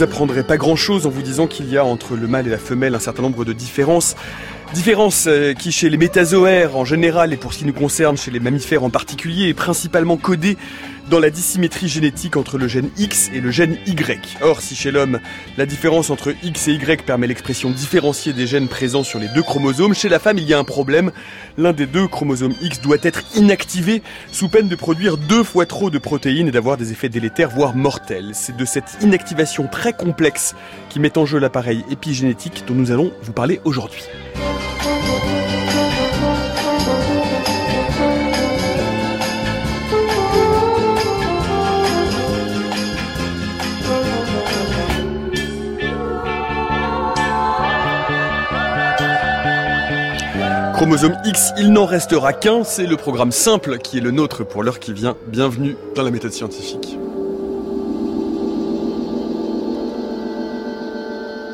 [0.00, 2.56] Vous apprendrai pas grand-chose en vous disant qu'il y a entre le mâle et la
[2.56, 4.16] femelle un certain nombre de différences.
[4.72, 8.30] Différences euh, qui, chez les métazoaires en général et pour ce qui nous concerne, chez
[8.30, 10.56] les mammifères en particulier, est principalement codée
[11.10, 14.38] dans la dissymétrie génétique entre le gène X et le gène Y.
[14.42, 15.18] Or, si chez l'homme,
[15.58, 19.42] la différence entre X et Y permet l'expression différenciée des gènes présents sur les deux
[19.42, 21.10] chromosomes, chez la femme, il y a un problème.
[21.58, 25.90] L'un des deux chromosomes X doit être inactivé sous peine de produire deux fois trop
[25.90, 28.30] de protéines et d'avoir des effets délétères, voire mortels.
[28.32, 30.54] C'est de cette inactivation très complexe
[30.88, 34.04] qui met en jeu l'appareil épigénétique dont nous allons vous parler aujourd'hui.
[50.80, 54.62] Chromosome X, il n'en restera qu'un, c'est le programme simple qui est le nôtre pour
[54.62, 55.14] l'heure qui vient.
[55.26, 56.96] Bienvenue dans la méthode scientifique.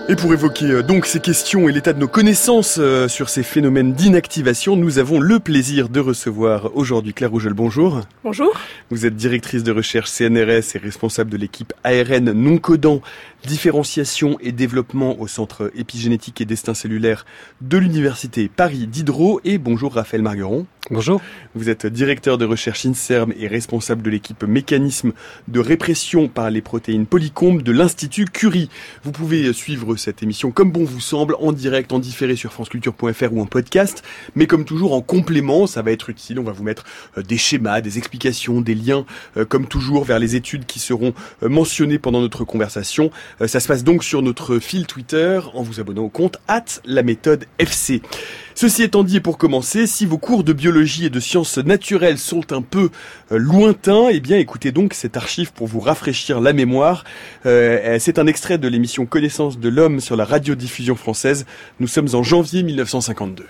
[0.08, 3.42] Et pour évoquer euh, donc ces questions et l'état de nos connaissances euh, sur ces
[3.42, 7.54] phénomènes d'inactivation, nous avons le plaisir de recevoir aujourd'hui Claire Rougel.
[7.54, 8.02] Bonjour.
[8.22, 8.54] Bonjour.
[8.90, 13.00] Vous êtes directrice de recherche CNRS et responsable de l'équipe ARN non codant,
[13.46, 17.24] différenciation et développement au centre épigénétique et destin cellulaire
[17.62, 19.40] de l'université Paris Diderot.
[19.44, 20.66] Et bonjour Raphaël Margueron.
[20.92, 21.20] Bonjour.
[21.56, 25.14] Vous êtes directeur de recherche INSERM et responsable de l'équipe mécanisme
[25.48, 28.70] de répression par les protéines polycombes de l'Institut Curie.
[29.02, 33.32] Vous pouvez suivre cette émission comme bon vous semble, en direct, en différé sur franceculture.fr
[33.32, 34.04] ou en podcast,
[34.36, 36.38] mais comme toujours en complément, ça va être utile.
[36.38, 36.84] On va vous mettre
[37.18, 41.14] euh, des schémas, des explications, des liens, euh, comme toujours, vers les études qui seront
[41.42, 43.10] euh, mentionnées pendant notre conversation.
[43.44, 47.02] Ça se passe donc sur notre fil Twitter en vous abonnant au compte at la
[47.02, 48.00] méthode FC.
[48.54, 52.54] Ceci étant dit, pour commencer, si vos cours de biologie et de sciences naturelles sont
[52.54, 52.88] un peu
[53.30, 57.04] euh, lointains, eh bien écoutez donc cet archive pour vous rafraîchir la mémoire.
[57.44, 61.44] Euh, c'est un extrait de l'émission Connaissance de l'homme sur la radiodiffusion française.
[61.78, 63.44] Nous sommes en janvier 1952.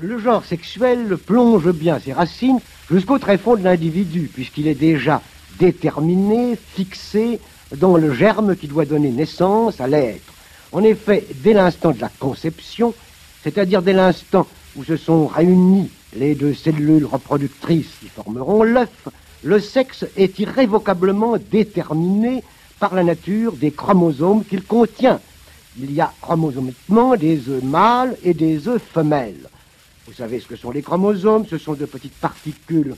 [0.00, 5.20] Le genre sexuel plonge bien ses racines jusqu'au tréfonds de l'individu, puisqu'il est déjà
[5.58, 7.40] déterminé, fixé
[7.76, 10.32] dans le germe qui doit donner naissance à l'être.
[10.72, 12.94] En effet, dès l'instant de la conception,
[13.42, 14.46] c'est-à-dire dès l'instant
[14.76, 19.08] où se sont réunies les deux cellules reproductrices qui formeront l'œuf,
[19.42, 22.42] le sexe est irrévocablement déterminé
[22.78, 25.20] par la nature des chromosomes qu'il contient.
[25.78, 29.48] Il y a chromosomiquement des œufs mâles et des œufs femelles.
[30.06, 32.94] Vous savez ce que sont les chromosomes Ce sont de petites particules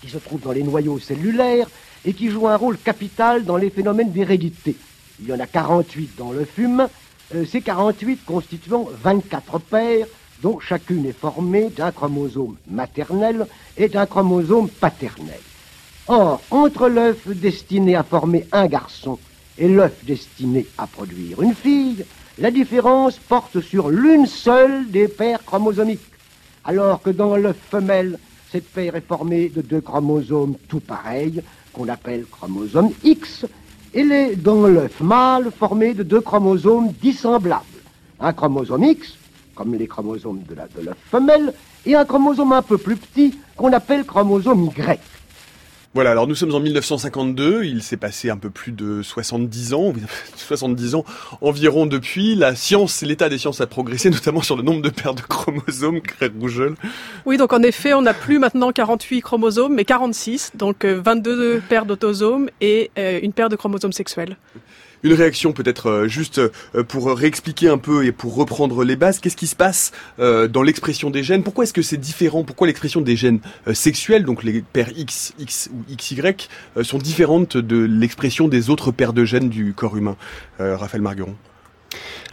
[0.00, 1.68] qui se trouvent dans les noyaux cellulaires
[2.08, 4.74] et qui jouent un rôle capital dans les phénomènes d'hérédité.
[5.20, 6.88] Il y en a 48 dans le fume
[7.34, 10.06] euh, ces 48 constituant 24 paires
[10.40, 13.46] dont chacune est formée d'un chromosome maternel
[13.76, 15.40] et d'un chromosome paternel.
[16.06, 19.18] Or, entre l'œuf destiné à former un garçon
[19.58, 22.06] et l'œuf destiné à produire une fille,
[22.38, 26.00] la différence porte sur l'une seule des paires chromosomiques,
[26.64, 28.18] alors que dans l'œuf femelle,
[28.50, 31.42] cette paire est formée de deux chromosomes tout pareils,
[31.72, 33.46] qu'on appelle chromosomes X,
[33.94, 37.64] il est dans l'œuf mâle formé de deux chromosomes dissemblables.
[38.20, 39.14] Un chromosome X,
[39.54, 41.54] comme les chromosomes de l'œuf femelle,
[41.86, 45.00] et un chromosome un peu plus petit qu'on appelle chromosome Y.
[45.98, 49.92] Voilà, alors nous sommes en 1952, il s'est passé un peu plus de 70 ans,
[50.36, 51.04] 70 ans
[51.40, 52.36] environ depuis.
[52.36, 56.00] La science, l'état des sciences a progressé, notamment sur le nombre de paires de chromosomes,
[56.00, 56.76] Claire Rougeol.
[57.26, 61.60] Oui, donc en effet, on n'a plus maintenant 48 chromosomes, mais 46, donc 22 euh,
[61.68, 64.36] paires d'autosomes et euh, une paire de chromosomes sexuels.
[65.04, 69.20] Une réaction peut-être euh, juste euh, pour réexpliquer un peu et pour reprendre les bases.
[69.20, 71.44] Qu'est-ce qui se passe euh, dans l'expression des gènes?
[71.44, 72.42] Pourquoi est-ce que c'est différent?
[72.42, 73.40] Pourquoi l'expression des gènes
[73.72, 76.48] sexuels, donc les paires X, X ou XY,
[76.82, 80.16] sont différentes de l'expression des autres paires de gènes du corps humain?
[80.58, 81.34] Raphaël Margueron.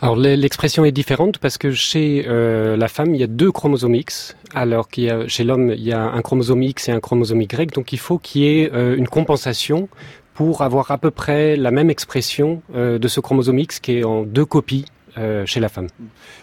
[0.02, 4.36] Alors l'expression est différente parce que chez la femme il y a deux chromosomes X,
[4.54, 7.42] alors qu'il y a chez l'homme il y a un chromosome X et un chromosome
[7.42, 9.90] Y, donc il faut qu'il y ait une compensation
[10.36, 14.04] pour avoir à peu près la même expression euh, de ce chromosome X qui est
[14.04, 14.86] en deux copies
[15.18, 15.88] euh, chez la femme.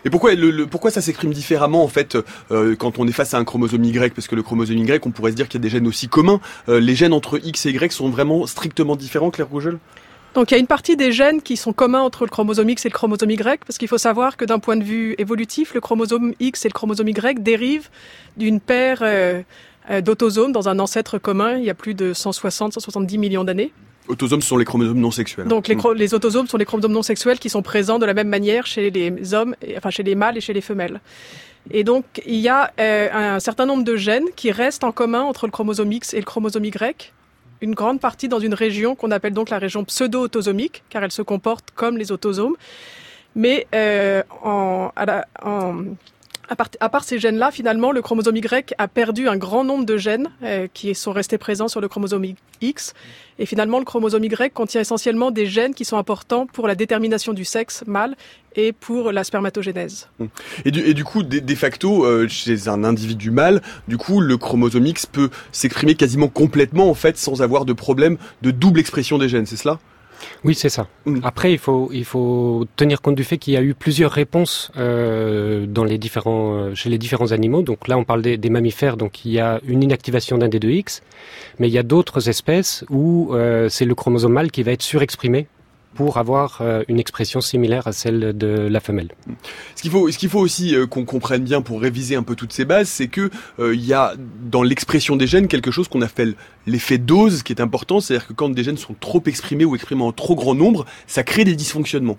[0.06, 2.16] Et pourquoi, le, pourquoi ça s'exprime différemment en fait
[2.50, 4.14] euh, quand on est face à un chromosome Y?
[4.14, 6.08] Parce que le chromosome Y, on pourrait se dire qu'il y a des gènes aussi
[6.08, 6.40] communs.
[6.66, 9.78] les gènes entre X et Y sont vraiment strictement différents, Claire Rougel
[10.34, 12.86] donc il y a une partie des gènes qui sont communs entre le chromosome X
[12.86, 15.80] et le chromosome Y, parce qu'il faut savoir que d'un point de vue évolutif, le
[15.80, 17.90] chromosome X et le chromosome Y dérivent
[18.38, 19.42] d'une paire euh,
[20.05, 23.73] d'autosomes dans un ancêtre commun il y a plus de 160-170 millions d'années.
[24.08, 25.46] Autosomes sont les chromosomes non sexuels.
[25.46, 25.94] Donc les, hmm.
[25.94, 28.90] les, autosomes sont les chromosomes non sexuels qui sont présents de la même manière chez
[28.90, 31.00] les hommes, enfin chez les mâles et chez les femelles.
[31.70, 35.23] Et donc il y a euh, un certain nombre de gènes qui restent en commun
[35.23, 37.12] entre le chromosome X et le chromosome Y.
[37.61, 41.23] une grande partie dans une région qu'on appelle donc la région pseudo-autosomique, car elle se
[41.23, 42.56] comporte comme les autosomes.
[43.37, 45.85] Mais euh, en, à, la, en,
[46.81, 50.28] à, part, ces gènes-là, finalement, le chromosome Y a perdu un grand nombre de gènes
[50.43, 52.25] euh, qui sont restés présents sur le chromosome
[52.60, 52.94] X.
[53.38, 57.32] Et finalement, le chromosome Y contient essentiellement des gènes qui sont importants pour la détermination
[57.32, 58.14] du sexe mâle
[58.54, 60.08] et pour la spermatogénèse.
[60.64, 64.87] Et du, coup, de, de facto, euh, chez un individu mâle, du coup, le chromosome
[64.87, 69.28] X peut s'exprimer quasiment complètement, en fait, sans avoir de problème de double expression des
[69.28, 69.78] gènes, c'est cela?
[70.44, 70.86] Oui, c'est ça.
[71.22, 74.70] Après, il faut, il faut tenir compte du fait qu'il y a eu plusieurs réponses
[74.76, 77.62] euh, dans les différents, euh, chez les différents animaux.
[77.62, 80.58] Donc là, on parle des, des mammifères, donc il y a une inactivation d'un des
[80.58, 81.02] deux X,
[81.58, 84.82] mais il y a d'autres espèces où euh, c'est le chromosome mâle qui va être
[84.82, 85.46] surexprimé
[85.94, 89.10] pour avoir euh, une expression similaire à celle de la femelle.
[89.76, 92.34] Ce qu'il faut, ce qu'il faut aussi euh, qu'on comprenne bien pour réviser un peu
[92.34, 95.88] toutes ces bases, c'est que euh, il y a dans l'expression des gènes quelque chose
[95.88, 96.34] qu'on appelle
[96.66, 100.02] l'effet dose, qui est important, c'est-à-dire que quand des gènes sont trop exprimés ou exprimés
[100.02, 102.18] en trop grand nombre, ça crée des dysfonctionnements.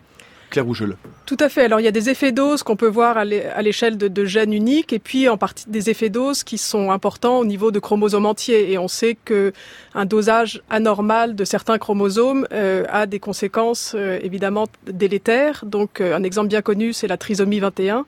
[1.25, 1.63] Tout à fait.
[1.63, 4.93] Alors il y a des effets doses qu'on peut voir à l'échelle de, gènes uniques
[4.93, 8.71] et puis en partie des effets doses qui sont importants au niveau de chromosomes entiers.
[8.71, 9.53] Et on sait que
[9.95, 15.63] un dosage anormal de certains chromosomes euh, a des conséquences euh, évidemment délétères.
[15.65, 18.05] Donc euh, un exemple bien connu, c'est la trisomie 21.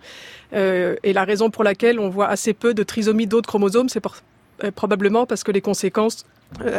[0.54, 4.04] Euh, et la raison pour laquelle on voit assez peu de trisomie d'autres chromosomes, c'est
[4.76, 6.26] probablement parce que les conséquences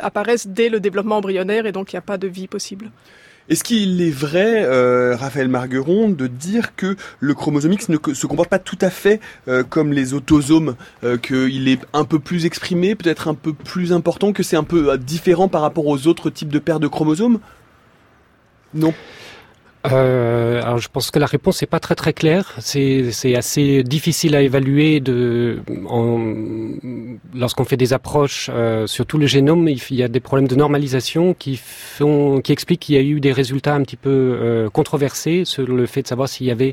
[0.03, 2.91] apparaissent dès le développement embryonnaire et donc il n'y a pas de vie possible.
[3.49, 8.27] Est-ce qu'il est vrai, euh, Raphaël Margueron, de dire que le chromosome X ne se
[8.27, 12.45] comporte pas tout à fait euh, comme les autosomes, euh, qu'il est un peu plus
[12.45, 16.29] exprimé, peut-être un peu plus important, que c'est un peu différent par rapport aux autres
[16.29, 17.39] types de paires de chromosomes?
[18.75, 18.93] Non
[19.93, 22.55] euh, alors je pense que la réponse n'est pas très très claire.
[22.59, 26.21] C'est assez difficile à évaluer de, en,
[27.35, 29.69] lorsqu'on fait des approches euh, sur tout le génome.
[29.69, 33.21] Il y a des problèmes de normalisation qui font, qui expliquent qu'il y a eu
[33.21, 36.73] des résultats un petit peu euh, controversés sur le fait de savoir s'il y avait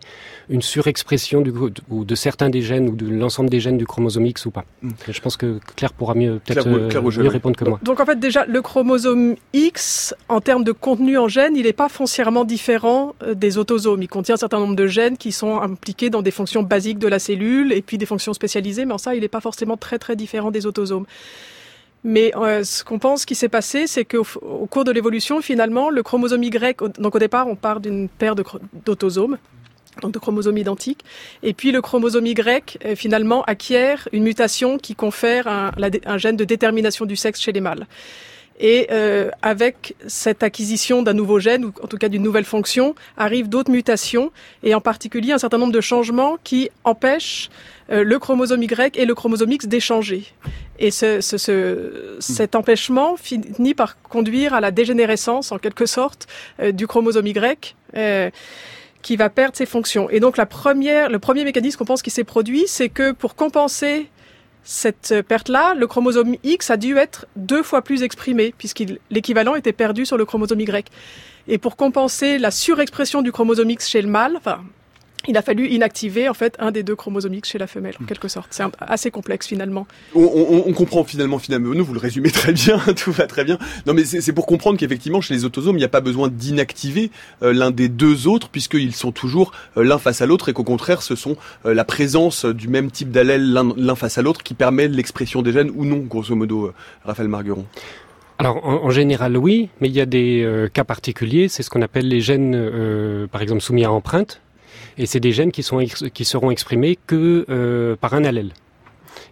[0.49, 1.51] une surexpression du,
[1.89, 4.65] ou de certains des gènes ou de l'ensemble des gènes du chromosome X ou pas.
[4.81, 4.89] Mm.
[5.09, 7.79] Je pense que Claire pourra mieux peut-être mieux répondre que moi.
[7.83, 11.73] Donc en fait déjà le chromosome X en termes de contenu en gènes, il n'est
[11.73, 13.02] pas foncièrement différent
[13.35, 14.01] des autosomes.
[14.01, 17.07] Il contient un certain nombre de gènes qui sont impliqués dans des fonctions basiques de
[17.07, 19.99] la cellule et puis des fonctions spécialisées, mais en ça, il n'est pas forcément très
[19.99, 21.05] très différent des autosomes.
[22.03, 25.89] Mais euh, ce qu'on pense qui s'est passé, c'est qu'au au cours de l'évolution, finalement,
[25.89, 29.37] le chromosome Y, donc au départ, on part d'une paire d'autosomes,
[30.01, 31.05] donc de chromosomes identiques,
[31.43, 36.43] et puis le chromosome Y, euh, finalement, acquiert une mutation qui confère un gène de
[36.43, 37.87] détermination du sexe chez les mâles.
[38.59, 42.95] Et euh, avec cette acquisition d'un nouveau gène, ou en tout cas d'une nouvelle fonction,
[43.17, 47.49] arrivent d'autres mutations, et en particulier un certain nombre de changements qui empêchent
[47.91, 50.25] euh, le chromosome Y et le chromosome X d'échanger.
[50.79, 56.27] Et ce, ce, ce, cet empêchement finit par conduire à la dégénérescence, en quelque sorte,
[56.61, 57.75] euh, du chromosome Y.
[57.95, 58.29] Euh,
[59.03, 60.09] qui va perdre ses fonctions.
[60.09, 63.35] Et donc la première, le premier mécanisme qu'on pense qui s'est produit, c'est que pour
[63.35, 64.07] compenser
[64.63, 69.73] cette perte-là, le chromosome X a dû être deux fois plus exprimé, puisque l'équivalent était
[69.73, 70.89] perdu sur le chromosome Y.
[71.47, 74.61] Et pour compenser la surexpression du chromosome X chez le mâle, enfin,
[75.27, 78.05] il a fallu inactiver en fait un des deux chromosomes X chez la femelle, en
[78.05, 78.47] quelque sorte.
[78.51, 79.87] C'est assez complexe finalement.
[80.15, 83.57] On, on, on, comprend finalement, finalement, vous le résumez très bien, tout va très bien.
[83.85, 87.11] Non mais c'est pour comprendre qu'effectivement chez les autosomes, il n'y a pas besoin d'inactiver
[87.41, 90.63] euh, l'un des deux autres puisqu'ils sont toujours euh, l'un face à l'autre et qu'au
[90.63, 94.53] contraire ce sont euh, la présence du même type d'allèle l'un face à l'autre qui
[94.53, 96.73] permet l'expression des gènes ou non, grosso modo, euh,
[97.05, 97.65] Raphaël Margueron.
[98.39, 101.69] Alors en, en, général oui, mais il y a des euh, cas particuliers, c'est ce
[101.69, 104.41] qu'on appelle les gènes euh, par exemple soumis à empreinte,
[104.97, 105.79] et c'est des gènes qui, sont
[106.13, 108.53] qui seront exprimés que euh, par un allèle.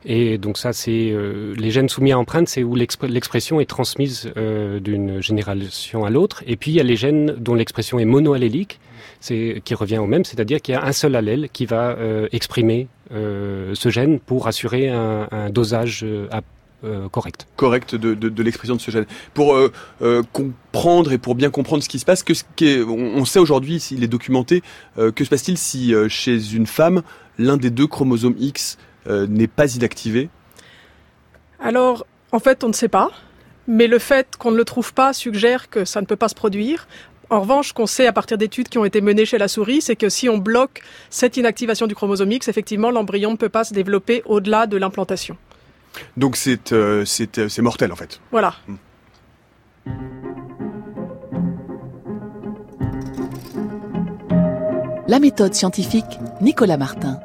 [0.06, 4.32] Et donc ça, c'est euh, les gènes soumis à empreinte, c'est où l'expression est transmise
[4.38, 6.44] euh, d'une génération à l'autre.
[6.48, 8.80] Et puis il y a les gènes dont l'expression est monoallélique,
[9.20, 11.96] c'est qui revient au même, c'est-à-dire qu'il y a un seul allèle qui va
[12.32, 16.06] exprimer ce gène pour assurer un, un dosage
[16.84, 17.48] euh, correct.
[17.56, 19.06] Correct de, de, de l'expression de ce gène.
[19.34, 19.72] Pour euh,
[20.02, 23.18] euh, comprendre et pour bien comprendre ce qui se passe, que ce qui est, on,
[23.18, 24.62] on sait aujourd'hui, s'il est documenté,
[24.98, 27.02] euh, que se passe-t-il si euh, chez une femme,
[27.38, 30.30] l'un des deux chromosomes X euh, n'est pas inactivé?
[31.60, 33.10] Alors, en fait, on ne sait pas.
[33.68, 36.36] Mais le fait qu'on ne le trouve pas suggère que ça ne peut pas se
[36.36, 36.88] produire.
[37.30, 39.82] En revanche, ce qu'on sait à partir d'études qui ont été menées chez la souris,
[39.82, 43.64] c'est que si on bloque cette inactivation du chromosome X, effectivement, l'embryon ne peut pas
[43.64, 45.38] se développer au-delà de l'implantation.
[46.18, 48.20] Donc c'est euh, c'est mortel en fait.
[48.32, 48.56] Voilà.
[48.68, 48.76] Hmm.
[55.08, 57.20] La méthode scientifique, Nicolas Martin.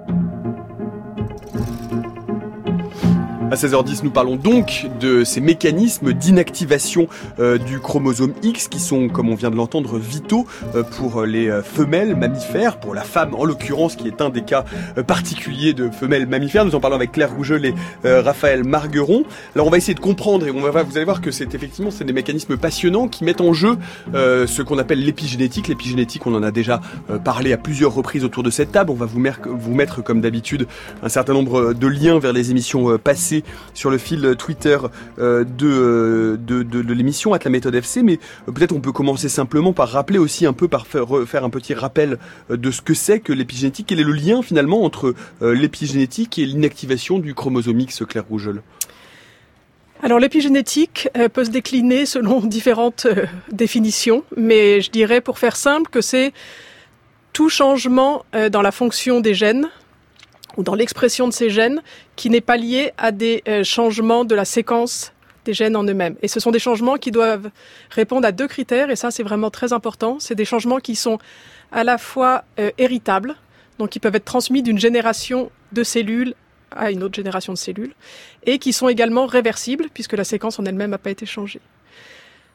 [3.48, 7.06] À 16h10, nous parlons donc de ces mécanismes d'inactivation
[7.38, 11.48] euh, du chromosome X qui sont, comme on vient de l'entendre, vitaux euh, pour les
[11.48, 14.64] euh, femelles mammifères, pour la femme en l'occurrence, qui est un des cas
[15.06, 16.64] particuliers de femelles mammifères.
[16.64, 17.74] Nous en parlons avec Claire Rougeol et
[18.04, 19.22] Raphaël Margueron.
[19.54, 21.90] Alors on va essayer de comprendre et on va, vous allez voir que c'est effectivement
[21.90, 23.76] c'est des mécanismes passionnants qui mettent en jeu
[24.12, 25.68] ce qu'on appelle l'épigénétique.
[25.68, 26.80] L'épigénétique, on en a déjà
[27.24, 28.90] parlé à plusieurs reprises autour de cette table.
[28.90, 30.66] On va vous mettre comme d'habitude
[31.02, 33.36] un certain nombre de liens vers les émissions passées
[33.75, 34.78] sur le fil Twitter
[35.19, 39.73] euh, euh, de, l'émission at la méthode FC, mais euh, peut-être on peut commencer simplement
[39.73, 42.19] par rappeler aussi un peu, par faire, faire un petit rappel
[42.50, 43.87] de ce que c'est que l'épigénétique.
[43.88, 48.62] Quel est le lien finalement entre l'épigénétique et l'inactivation du chromosome X, Claire Rougeol
[50.02, 53.07] alors l'épigénétique peut se décliner selon différentes
[53.50, 56.35] définitions, mais je dirais pour faire simple que c'est
[57.33, 59.71] tout changement dans la fonction des gènes,
[60.56, 61.82] ou dans l'expression de ces gènes
[62.16, 65.12] qui n'est pas lié à des euh, changements de la séquence
[65.44, 66.16] des gènes en eux-mêmes.
[66.22, 67.50] Et ce sont des changements qui doivent
[67.90, 70.18] répondre à deux critères, et ça c'est vraiment très important.
[70.18, 71.18] C'est des changements qui sont
[71.72, 73.36] à la fois euh, héritables,
[73.78, 76.34] donc qui peuvent être transmis d'une génération de cellules
[76.72, 77.94] à une autre génération de cellules,
[78.44, 81.60] et qui sont également réversibles, puisque la séquence en elle-même n'a pas été changée.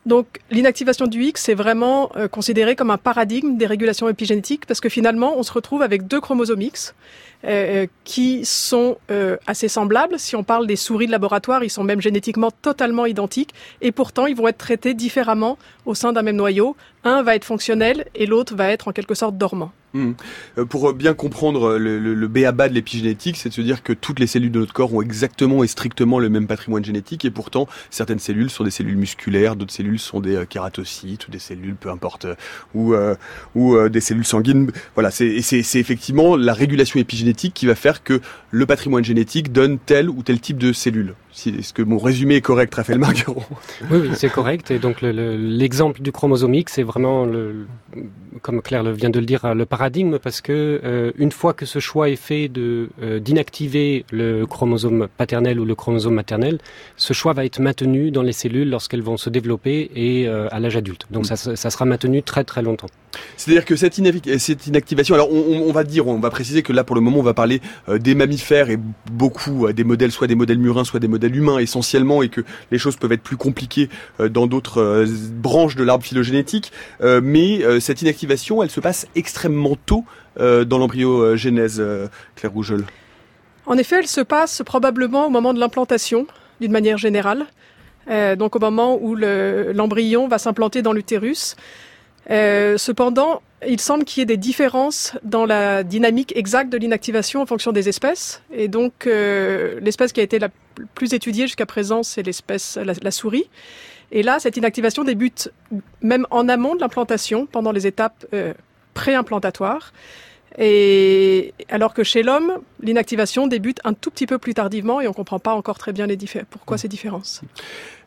[0.05, 4.81] Donc l'inactivation du X est vraiment euh, considéré comme un paradigme des régulations épigénétiques parce
[4.81, 6.95] que finalement on se retrouve avec deux chromosomes X
[7.45, 8.97] euh, euh, qui sont
[9.47, 10.19] assez semblables.
[10.19, 14.25] Si on parle des souris de laboratoire, ils sont même génétiquement totalement identiques et pourtant
[14.25, 16.75] ils vont être traités différemment au sein d'un même noyau.
[17.03, 19.71] Un va être fonctionnel et l'autre va être en quelque sorte dormant.
[19.93, 20.13] Hmm.
[20.57, 23.91] Euh, pour bien comprendre le, le, le béaba de l'épigénétique, c'est de se dire que
[23.91, 27.31] toutes les cellules de notre corps ont exactement et strictement le même patrimoine génétique, et
[27.31, 31.39] pourtant certaines cellules sont des cellules musculaires, d'autres cellules sont des euh, kératocytes ou des
[31.39, 32.35] cellules, peu importe, euh,
[32.73, 32.95] ou
[33.55, 34.71] ou des cellules sanguines.
[34.95, 35.35] Voilà, c'est
[35.75, 40.39] effectivement la régulation épigénétique qui va faire que le patrimoine génétique donne tel ou tel
[40.39, 40.73] type de
[41.33, 41.59] cellules.
[41.59, 43.43] Est-ce que mon résumé est correct, Raphaël Margueron
[43.89, 44.71] Oui, oui c'est correct.
[44.71, 47.65] Et donc l'exemple du chromosome X, c'est vraiment, le,
[48.41, 51.79] comme Claire vient de le dire, le paradigme, parce que euh, une fois que ce
[51.79, 56.59] choix est fait de euh, d'inactiver le chromosome paternel ou le chromosome maternel,
[56.97, 60.59] ce choix va être maintenu dans les cellules lorsqu'elles vont se développer et euh, à
[60.59, 61.05] l'âge adulte.
[61.11, 62.89] Donc ça, ça sera maintenu très très longtemps.
[63.35, 63.99] C'est-à-dire que cette,
[64.39, 67.19] cette, inactivation, alors on, on, va dire, on va préciser que là pour le moment
[67.19, 67.59] on va parler
[67.89, 68.79] des mammifères et
[69.11, 72.77] beaucoup des modèles, soit des modèles murins, soit des modèles l'humain essentiellement et que les
[72.77, 76.71] choses peuvent être plus compliquées euh, dans d'autres euh, branches de l'arbre phylogénétique.
[77.01, 80.05] Euh, mais cette inactivation, elle se passe extrêmement tôt
[80.37, 81.83] dans l'embryogenèse,
[82.35, 82.85] Claire Rougeol.
[83.65, 86.25] En effet, elle se passe probablement au moment de l'implantation,
[86.61, 87.45] d'une manière générale.
[88.37, 91.55] donc au moment où l'embryon va s'implanter dans l'utérus.
[92.29, 97.45] Cependant, il semble qu'il y ait des différences dans la dynamique exacte de l'inactivation en
[97.45, 98.41] fonction des espèces.
[98.51, 100.49] Et donc, euh, l'espèce qui a été la
[100.95, 103.49] plus étudiée jusqu'à présent, c'est l'espèce la, souris.
[104.11, 105.51] Et là, cette inactivation débute
[106.01, 108.53] même en amont de l'implantation, pendant les étapes euh,
[108.93, 109.93] pré-implantatoires.
[110.57, 115.11] Et alors que chez l'homme, l'inactivation débute un tout petit peu plus tardivement et on
[115.11, 116.17] ne comprend pas encore très bien les
[116.49, 117.41] pourquoi ces différences.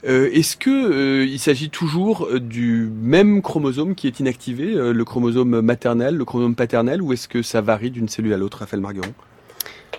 [0.07, 4.93] Euh, Est-ce que euh, il s'agit toujours euh, du même chromosome qui est inactivé, euh,
[4.93, 8.59] le chromosome maternel, le chromosome paternel, ou est-ce que ça varie d'une cellule à l'autre,
[8.59, 9.13] Raphaël Margueron?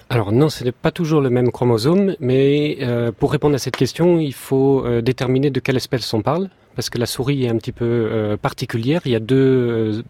[0.10, 3.76] Alors non, ce n'est pas toujours le même chromosome, mais euh, pour répondre à cette
[3.76, 7.50] question, il faut euh, déterminer de quelle espèce on parle, parce que la souris est
[7.50, 9.02] un petit peu euh, particulière.
[9.06, 10.04] Il y a deux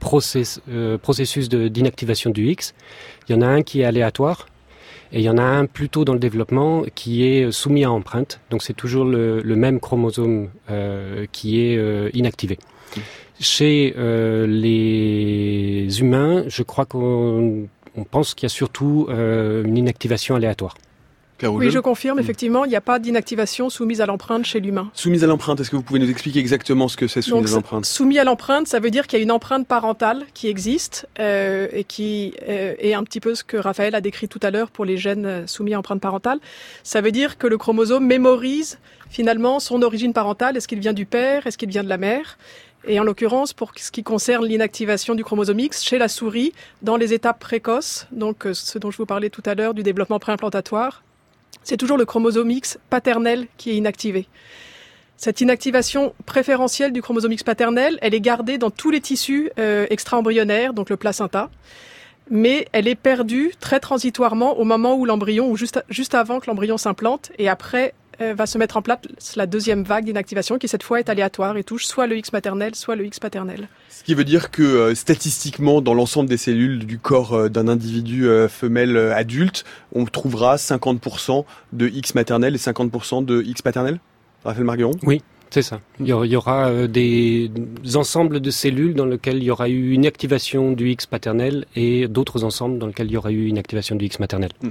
[0.00, 2.74] process, euh, processus d'inactivation du X.
[3.28, 4.46] Il y en a un qui est aléatoire
[5.12, 8.40] et il y en a un plutôt dans le développement qui est soumis à empreinte.
[8.50, 12.58] Donc c'est toujours le, le, même chromosome euh, qui est euh, inactivé.
[13.40, 17.68] Chez euh, les humains, je crois qu'on
[18.10, 20.74] pense qu'il y a surtout euh, une inactivation aléatoire.
[21.42, 24.90] Oui, je confirme, effectivement, il n'y a pas d'inactivation soumise à l'empreinte chez l'humain.
[24.94, 27.56] Soumise à l'empreinte, est-ce que vous pouvez nous expliquer exactement ce que c'est soumise à
[27.56, 31.08] l'empreinte Soumis à l'empreinte, ça veut dire qu'il y a une empreinte parentale qui existe
[31.20, 34.50] euh, et qui euh, est un petit peu ce que Raphaël a décrit tout à
[34.50, 36.40] l'heure pour les gènes euh, soumis à empreinte parentale.
[36.82, 38.78] Ça veut dire que le chromosome mémorise
[39.10, 40.56] finalement son origine parentale.
[40.56, 41.46] Est-ce qu'il vient du père?
[41.46, 42.36] Est-ce qu'il vient de la mère?
[42.86, 46.52] Et en l'occurrence, pour ce qui concerne l'inactivation du chromosome X chez la souris,
[46.82, 49.82] dans les étapes précoces, donc euh, ce dont je vous parlais tout à l'heure du
[49.82, 51.02] développement préimplantatoire,
[51.68, 54.26] c'est toujours le chromosome X paternel qui est inactivé.
[55.18, 59.86] Cette inactivation préférentielle du chromosome X paternel, elle est gardée dans tous les tissus euh,
[59.90, 61.50] extra-embryonnaires, donc le placenta,
[62.30, 66.78] mais elle est perdue très transitoirement au moment où l'embryon, ou juste, avant que l'embryon
[66.78, 68.98] s'implante, et après va se mettre en place
[69.36, 72.74] la deuxième vague d'inactivation qui cette fois est aléatoire et touche soit le X maternel,
[72.74, 73.68] soit le X paternel.
[73.88, 77.68] Ce qui veut dire que euh, statistiquement, dans l'ensemble des cellules du corps euh, d'un
[77.68, 84.00] individu femelle adulte, on trouvera 50% de X maternel et 50% de X paternel?
[84.44, 84.94] Raphaël Margueron?
[85.02, 85.80] Oui, c'est ça.
[85.98, 87.50] Il y aura euh, des
[87.94, 92.06] ensembles de cellules dans lesquels il y aura eu une activation du X paternel et
[92.06, 94.50] d'autres ensembles dans lesquels il y aura eu une activation du X maternel.
[94.62, 94.70] Hmm.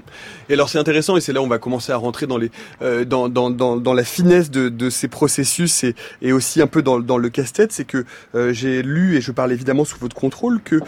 [0.50, 2.52] Et alors c'est intéressant et c'est là où on va commencer à rentrer dans les
[2.84, 6.68] euh, dans, dans, dans, dans, la finesse de, de ces processus et, et aussi un
[6.68, 8.06] peu dans, dans le casse-tête, c'est que
[8.36, 10.80] euh, j'ai lu et je parle évidemment sous votre contrôle que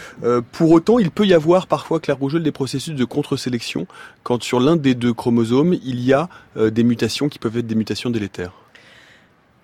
[0.51, 3.87] pour autant il peut y avoir parfois Claire Rougeol des processus de contre-sélection
[4.23, 7.75] quand sur l'un des deux chromosomes il y a des mutations qui peuvent être des
[7.75, 8.58] mutations délétères.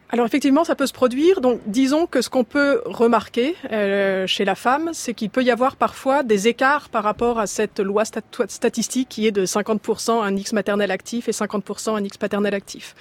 [0.09, 1.41] Alors effectivement, ça peut se produire.
[1.41, 5.51] Donc disons que ce qu'on peut remarquer euh, chez la femme, c'est qu'il peut y
[5.51, 10.35] avoir parfois des écarts par rapport à cette loi statistique qui est de 50% un
[10.35, 12.95] X maternel actif et 50% un X paternel actif.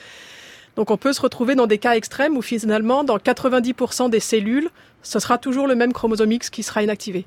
[0.76, 4.70] Donc on peut se retrouver dans des cas extrêmes où finalement, dans 90% des cellules,
[5.02, 7.26] ce sera toujours le même chromosome X qui sera inactivé.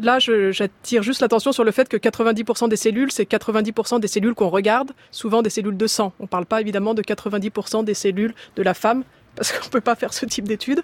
[0.00, 4.34] Là, j'attire juste l'attention sur le fait que 90% des cellules, c'est 90% des cellules
[4.34, 6.12] qu'on regarde, souvent des cellules de sang.
[6.18, 9.04] On ne parle pas évidemment de 90% des cellules de la femme,
[9.36, 10.82] parce qu'on ne peut pas faire ce type d'étude.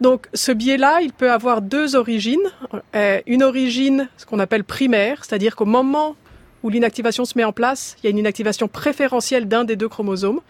[0.00, 2.52] Donc ce biais-là, il peut avoir deux origines.
[2.94, 6.16] Euh, une origine, ce qu'on appelle primaire, c'est-à-dire qu'au moment
[6.62, 9.88] où l'inactivation se met en place, il y a une inactivation préférentielle d'un des deux
[9.88, 10.40] chromosomes,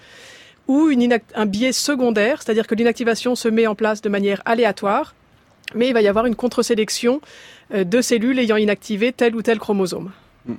[0.69, 5.15] ou une un biais secondaire, c'est-à-dire que l'inactivation se met en place de manière aléatoire,
[5.75, 7.21] mais il va y avoir une contre-sélection
[7.73, 10.11] euh, de cellules ayant inactivé tel ou tel chromosome.
[10.47, 10.57] Hmm.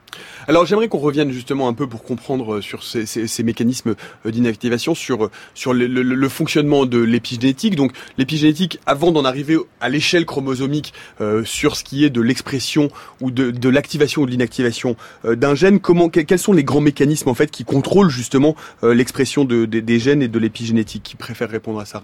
[0.48, 3.94] Alors j'aimerais qu'on revienne justement un peu pour comprendre euh, sur ces, mécanismes
[4.26, 7.76] euh, d'inactivation, sur sur le, fonctionnement de l'épigénétique.
[7.76, 10.94] Donc l'épigénétique, avant d'en arriver à l'échelle chromosomique
[11.44, 12.90] sur ce qui est de l'expression
[13.22, 17.30] ou de, de l'activation ou de l'inactivation d'un gène, comment quels sont les grands mécanismes
[17.30, 21.04] en fait qui contrôlent justement l'expression de, des gènes et de l'épigénétique?
[21.04, 22.04] Qui préfère répondre à ça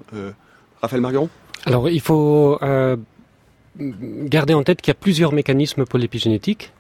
[0.82, 1.30] Raphaël Margueron
[1.66, 2.60] Alors il faut
[3.80, 6.72] garder en tête qu'il y a plusieurs mécanismes pour l'épigénétique.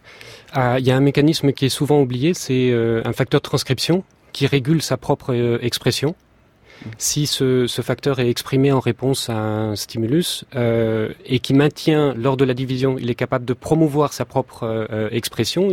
[0.54, 3.44] Ah, il y a un mécanisme qui est souvent oublié, c'est euh, un facteur de
[3.44, 6.16] transcription qui régule sa propre euh, expression.
[6.98, 12.38] Si ce, facteur est exprimé en réponse à un stimulus euh, et qui maintient lors
[12.38, 15.70] de la division, il est capable de promouvoir sa propre expression.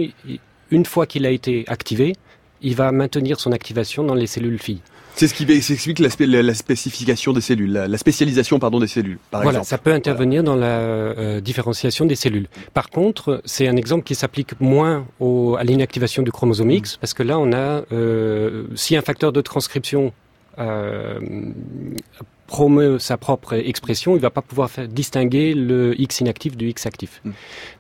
[0.71, 2.15] Une fois qu'il a été activé,
[2.61, 4.83] il va maintenir son activation dans les cellules filles.
[5.19, 9.19] C'est ce qui explique la, la, spécification des cellules, la, spécialisation pardon des cellules.
[9.33, 12.47] Par voilà, ça peut intervenir dans la euh, différenciation des cellules.
[12.73, 17.15] Par contre, c'est un exemple qui s'applique moins au, à l'inactivation du chromosome X, parce
[17.15, 20.13] que là, on a euh, si un facteur de transcription
[20.61, 21.19] euh,
[22.49, 26.87] promeut sa propre expression, il va pas pouvoir faire distinguer le X inactif du X
[26.87, 27.21] actif.
[27.25, 27.31] Mm.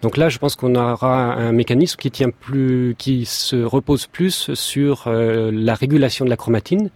[0.03, 4.55] Donc là, je pense qu'on aura un mécanisme qui tient plus, qui se repose plus
[4.55, 6.91] sur euh, la régulation de la chromatine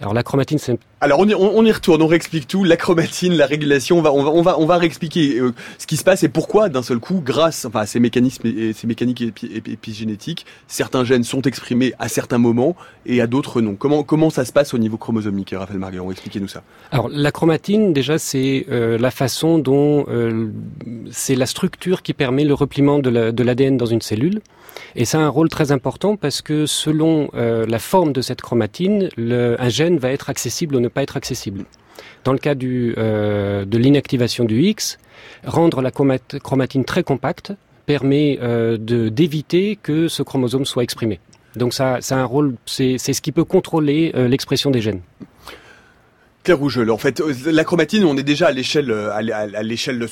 [0.00, 3.34] alors la chromatine, c'est alors on y, on, y, retourne, on réexplique tout, la chromatine,
[3.34, 6.04] la régulation, on va on va on va, on va réexpliquer euh, ce qui se
[6.04, 10.46] passe et pourquoi d'un seul coup, grâce enfin à ces mécanismes et ces mécaniques épigénétiques,
[10.68, 13.74] certains gènes sont exprimés à certains moments et à d'autres non.
[13.74, 16.12] Comment comment ça se passe au niveau chromosomique, Raphaël Marguerite?
[16.12, 16.62] Expliquez-nous ça.
[16.90, 20.48] Alors la chromatine, déjà, c'est euh, la façon dont euh,
[21.10, 24.40] c'est la structure qui permet le repliement de l'ADN dans une cellule.
[24.94, 28.40] Et ça a un rôle très important parce que selon euh, la forme de cette
[28.40, 31.64] chromatine, un gène va être accessible ou ne pas être accessible.
[32.24, 34.98] Dans le cas euh, de l'inactivation du X,
[35.44, 37.52] rendre la chromatine très compacte
[37.86, 41.20] permet euh, d'éviter que ce chromosome soit exprimé.
[41.54, 45.00] Donc ça, ça a un rôle, c'est ce qui peut contrôler l'expression des gènes.
[46.46, 50.06] Claire en fait, la chromatine, on est déjà à l'échelle euh, à l'échelle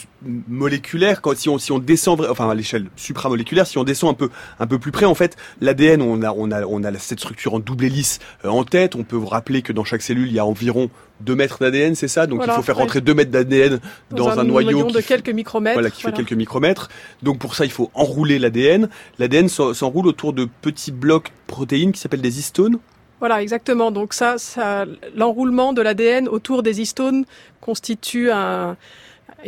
[0.49, 1.23] moléculaire.
[1.23, 4.31] Quand si on si on descend, enfin à l'échelle supramoléculaire, si on descend un peu
[4.59, 7.55] un peu plus près, en fait, l'ADN, on a on a on a cette structure
[7.55, 8.97] en double hélice euh, en tête.
[8.97, 11.95] On peut vous rappeler que dans chaque cellule, il y a environ 2 mètres d'ADN,
[11.95, 12.27] c'est ça?
[12.27, 13.79] Donc il faut faire rentrer 2 mètres d'ADN
[14.11, 15.75] dans, un, noyau de quelques micromètres.
[15.75, 16.89] Voilà, qui fait quelques micromètres.
[17.23, 18.89] Donc pour ça, il faut enrouler l'ADN.
[19.21, 22.79] L'ADN s'enroule autour de petits blocs protéines qui s'appellent des histones.
[23.25, 23.91] Voilà, exactement.
[23.91, 24.85] Donc ça, ça
[25.17, 27.25] l'enroulement de l'ADN autour des histones
[27.63, 28.77] constitue un,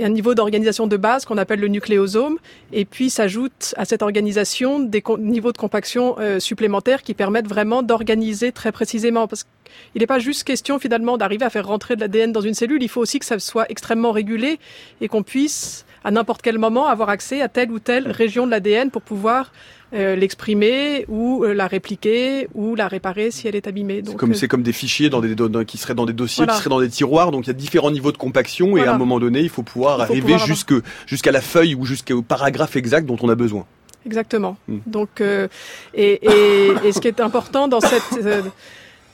[0.02, 2.38] un niveau d'organisation de base qu'on appelle le nucléosome,
[2.72, 7.82] et puis s'ajoute à cette organisation des niveaux de compaction euh, supplémentaires qui permettent vraiment
[7.82, 9.28] d'organiser très précisément.
[9.28, 12.54] Parce qu'il n'est pas juste question finalement d'arriver à faire rentrer de l'ADN dans une
[12.54, 14.58] cellule, il faut aussi que ça soit extrêmement régulé
[15.02, 18.52] et qu'on puisse à n'importe quel moment avoir accès à telle ou telle région de
[18.52, 19.52] l'ADN pour pouvoir
[19.92, 24.02] euh, l'exprimer ou euh, la répliquer ou la réparer si elle est abîmée.
[24.04, 26.70] C'est comme, euh, comme des fichiers dans des, qui seraient dans des dossiers, qui seraient
[26.70, 27.30] dans des tiroirs.
[27.30, 29.62] Donc il y a différents niveaux de compaction et à un moment donné, il faut
[29.62, 30.74] pouvoir arriver jusque
[31.06, 33.64] jusqu'à la feuille ou jusqu'au paragraphe exact dont on a besoin.
[34.04, 34.56] Exactement.
[34.68, 34.78] Hmm.
[34.86, 35.48] Donc et,
[35.94, 38.26] et, et, ce qui est important dans cette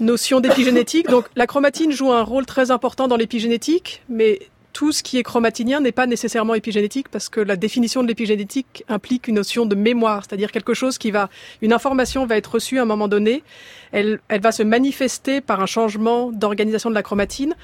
[0.00, 1.08] notion d'épigénétique.
[1.08, 4.40] Donc la chromatine joue un rôle très important dans l'épigénétique, mais
[4.82, 8.82] tout ce qui est chromatinien n'est pas nécessairement épigénétique parce que la définition de l'épigénétique
[8.88, 12.80] implique une notion de mémoire, c'est-à-dire quelque chose qui va, une information va être reçue
[12.80, 13.44] à un moment donné,
[13.92, 17.54] elle, va se manifester par un changement d'organisation de la chromatine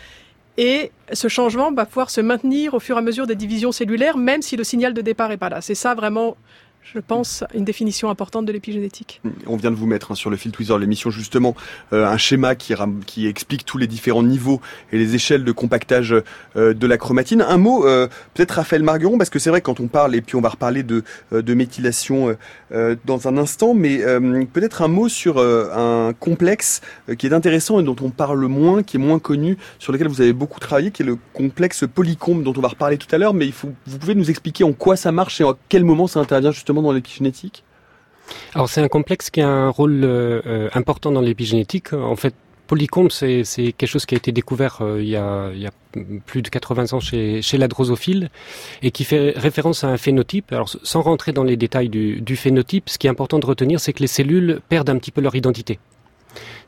[0.58, 4.16] et ce changement va pouvoir se maintenir au fur et à mesure des divisions cellulaires,
[4.16, 5.60] même si le signal de départ est pas là.
[5.60, 6.36] C'est ça vraiment
[6.94, 9.20] je pense, une définition importante de l'épigénétique.
[9.46, 11.54] On vient de vous mettre hein, sur le fil Twitter l'émission justement
[11.92, 14.60] euh, un schéma qui, explique tous les différents niveaux
[14.92, 16.14] et les échelles de compactage
[16.56, 17.42] euh, de la chromatine.
[17.42, 20.36] Un mot, euh, peut-être Raphaël Margueron, parce que c'est vrai quand on parle, et puis
[20.36, 22.36] on va reparler de, de méthylation
[23.04, 23.98] dans un instant, mais
[24.52, 26.80] peut-être un mot sur un complexe
[27.18, 30.20] qui est intéressant et dont on parle moins, qui est moins connu, sur lequel vous
[30.20, 33.34] avez beaucoup travaillé, qui est le complexe polycombe dont on va reparler tout à l'heure,
[33.34, 36.50] mais vous pouvez nous expliquer en quoi ça marche et à quel moment ça intervient
[36.50, 37.64] justement dans l'épigénétique
[38.54, 41.92] Alors c'est un complexe qui a un rôle euh, euh, important dans l'épigénétique.
[41.92, 42.34] En fait,
[42.66, 45.50] polycombe, c'est quelque chose qui a été découvert euh, il, y a,
[46.26, 48.30] plus de 80 ans chez, chez la drosophile
[48.82, 50.52] et qui fait référence à un phénotype.
[50.52, 53.80] Alors, sans rentrer dans les détails du, du phénotype, ce qui est important de retenir,
[53.80, 55.78] c'est que les cellules perdent un petit peu leur identité.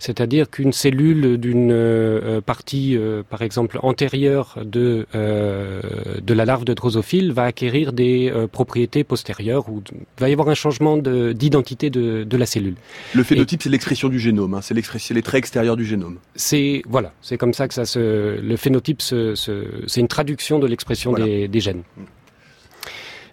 [0.00, 5.82] C'est-à-dire qu'une cellule d'une euh, partie, euh, par exemple, antérieure de, euh,
[6.22, 9.82] de la larve de drosophile va acquérir des propriétés postérieures ou
[10.18, 12.76] va y avoir un changement d'identité de, de, la cellule.
[13.14, 16.16] Le phénotype, c'est l'expression du génome, hein, c'est les traits extérieurs du génome.
[16.34, 18.40] C'est voilà, c'est comme ça que ça se.
[18.40, 21.26] Le phénotype, c'est une traduction de l'expression voilà.
[21.26, 21.82] des, des gènes.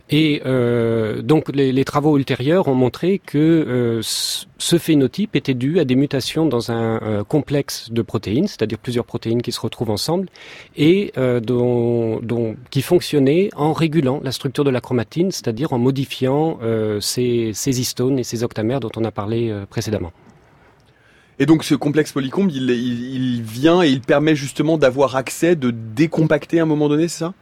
[0.10, 5.80] Et euh, donc les, les, travaux ultérieurs ont montré que euh, ce phénotype était dû
[5.80, 9.90] à des mutations dans un euh, complexe de protéines, c'est-à-dire plusieurs protéines qui se retrouvent
[9.90, 10.30] ensemble
[10.78, 15.78] et euh, dont, dont, qui fonctionnaient en régulant la structure de la chromatine, c'est-à-dire en
[15.78, 20.14] modifiant euh, ces, ces, histones et ces octamères dont on a parlé précédemment.
[21.40, 25.58] Et donc ce complexe polycombe, il, il, il vient et il permet justement d'avoir accès,
[25.58, 27.34] de décompacter à un moment donné, c'est ça?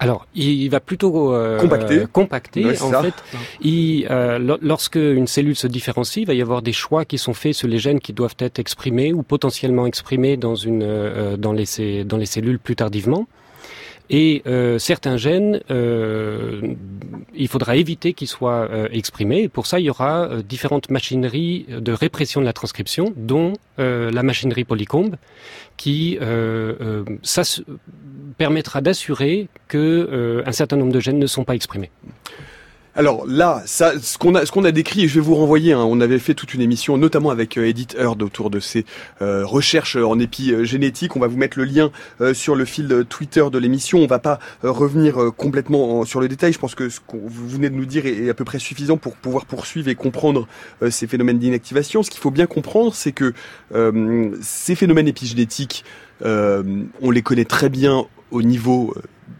[0.00, 2.06] Alors, il va plutôt euh, compacter.
[2.12, 2.66] compacter.
[2.82, 3.02] en ça.
[3.02, 3.14] fait,
[3.60, 7.34] il, euh, lorsque une cellule se différencie, il va y avoir des choix qui sont
[7.34, 11.52] faits sur les gènes qui doivent être exprimés ou potentiellement exprimés dans une euh, dans
[11.52, 13.26] les dans les cellules plus tardivement.
[14.10, 16.74] Et euh, certains gènes, euh,
[17.34, 19.42] il faudra éviter qu'ils soient euh, exprimés.
[19.42, 23.54] Et pour ça, il y aura euh, différentes machineries de répression de la transcription, dont
[23.78, 25.16] euh, la machinerie polycombe,
[25.76, 26.18] qui
[27.22, 27.42] ça
[28.38, 31.90] permettra d'assurer que un certain nombre de gènes ne sont pas exprimés.
[32.94, 35.72] Alors là, ça, ce qu'on a, ce qu'on a décrit, et je vais vous renvoyer.
[35.72, 38.84] Hein, on avait fait toute une émission, notamment avec euh, Edith Heard autour de ces
[39.22, 41.16] euh, recherches en épigénétique.
[41.16, 43.98] On va vous mettre le lien euh, sur le fil Twitter de l'émission.
[44.00, 46.52] On va pas euh, revenir euh, complètement en, sur le détail.
[46.52, 48.58] Je pense que ce que vous venez de nous dire est, est, à peu près
[48.58, 50.46] suffisant pour pouvoir poursuivre et comprendre
[50.82, 52.02] euh, ces phénomènes d'inactivation.
[52.02, 53.32] Ce qu'il faut bien comprendre, c'est que
[54.42, 55.84] ces phénomènes épigénétiques,
[56.22, 58.94] on les connaît très bien au niveau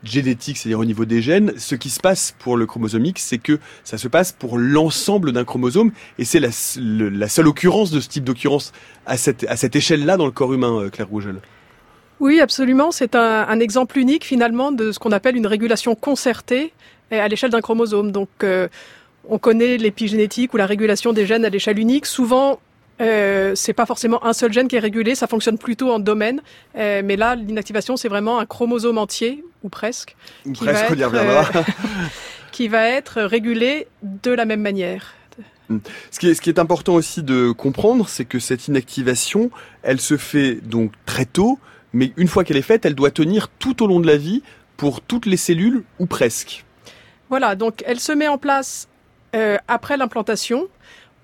[0.05, 3.38] génétique, c'est-à-dire au niveau des gènes, ce qui se passe pour le chromosome X, c'est
[3.38, 8.09] que ça se passe pour l'ensemble d'un chromosome, et c'est la, seule occurrence de ce
[8.09, 8.72] type d'occurrence
[9.07, 11.37] à cette, à cette échelle-là dans le corps humain, euh, Claire Rougel.
[12.20, 12.92] Oui, absolument.
[12.92, 16.72] C'est un, un, exemple unique finalement de ce qu'on appelle une régulation concertée
[17.11, 18.12] à l'échelle d'un chromosome.
[18.12, 18.68] Donc, euh,
[19.28, 22.07] on connaît l'épigénétique ou la régulation des gènes à l'échelle unique.
[22.07, 22.61] Souvent,
[23.03, 26.41] euh, c'est pas forcément un seul gène qui est régulé, ça fonctionne plutôt en domaine.
[26.77, 31.57] Euh, mais là, l'inactivation, c'est vraiment un chromosome entier, ou presque, qui, presque, va être,
[31.57, 31.62] euh,
[32.53, 35.15] qui va être régulé de la même manière.
[35.69, 35.79] Hmm.
[36.11, 39.51] Ce qui, est, ce qui est important aussi de comprendre, c'est que cette inactivation,
[39.83, 41.59] elle se fait donc très tôt,
[41.93, 44.43] mais une fois qu'elle est faite, elle doit tenir tout au long de la vie
[44.77, 46.65] pour toutes les cellules ou presque.
[47.29, 48.88] Voilà, donc elle se met en place
[49.35, 50.69] euh, après l'implantation.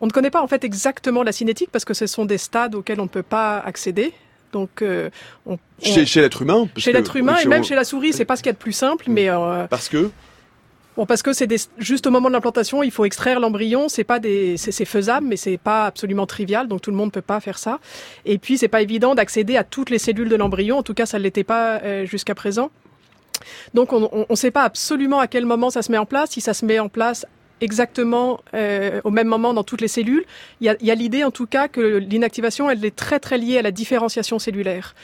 [0.00, 2.74] On ne connaît pas en fait exactement la cinétique parce que ce sont des stades
[2.74, 4.12] auxquels on ne peut pas accéder.
[4.52, 5.10] Donc, euh,
[5.44, 7.64] on, chez, chez l'être humain, chez l'être humain et même on...
[7.64, 9.88] chez la souris, c'est pas ce qu'il y a de plus simple, mais euh, parce
[9.88, 10.10] que
[10.98, 11.58] Bon, parce que c'est des...
[11.78, 13.88] juste au moment de l'implantation, il faut extraire l'embryon.
[13.88, 16.66] C'est pas des, c'est faisable, mais c'est pas absolument trivial.
[16.66, 17.78] Donc tout le monde peut pas faire ça.
[18.24, 20.78] Et puis c'est pas évident d'accéder à toutes les cellules de l'embryon.
[20.78, 22.72] En tout cas, ça l'était pas euh, jusqu'à présent.
[23.74, 26.30] Donc on ne sait pas absolument à quel moment ça se met en place.
[26.30, 27.26] Si ça se met en place
[27.60, 30.24] exactement euh, au même moment dans toutes les cellules.
[30.60, 33.62] Il y a, l'idée en tout cas que l'inactivation, elle est très très liée à
[33.62, 34.94] la différenciation cellulaire.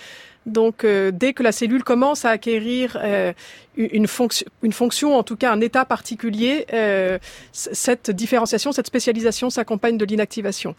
[0.47, 3.33] Donc, euh, dès que la cellule commence à acquérir euh,
[3.77, 7.19] une, fonction, une fonction, en tout cas un état particulier, euh,
[7.53, 10.75] cette différenciation, cette spécialisation s'accompagne de l'inactivation.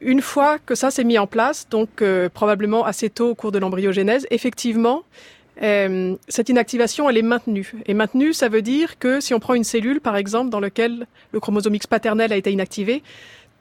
[0.00, 3.52] Une fois que ça s'est mis en place, donc euh, probablement assez tôt au cours
[3.52, 5.02] de l'embryogénèse, effectivement,
[5.62, 7.72] euh, cette inactivation, elle est maintenue.
[7.86, 11.06] Et maintenue, ça veut dire que si on prend une cellule, par exemple, dans laquelle
[11.32, 13.02] le chromosome X paternel a été inactivé,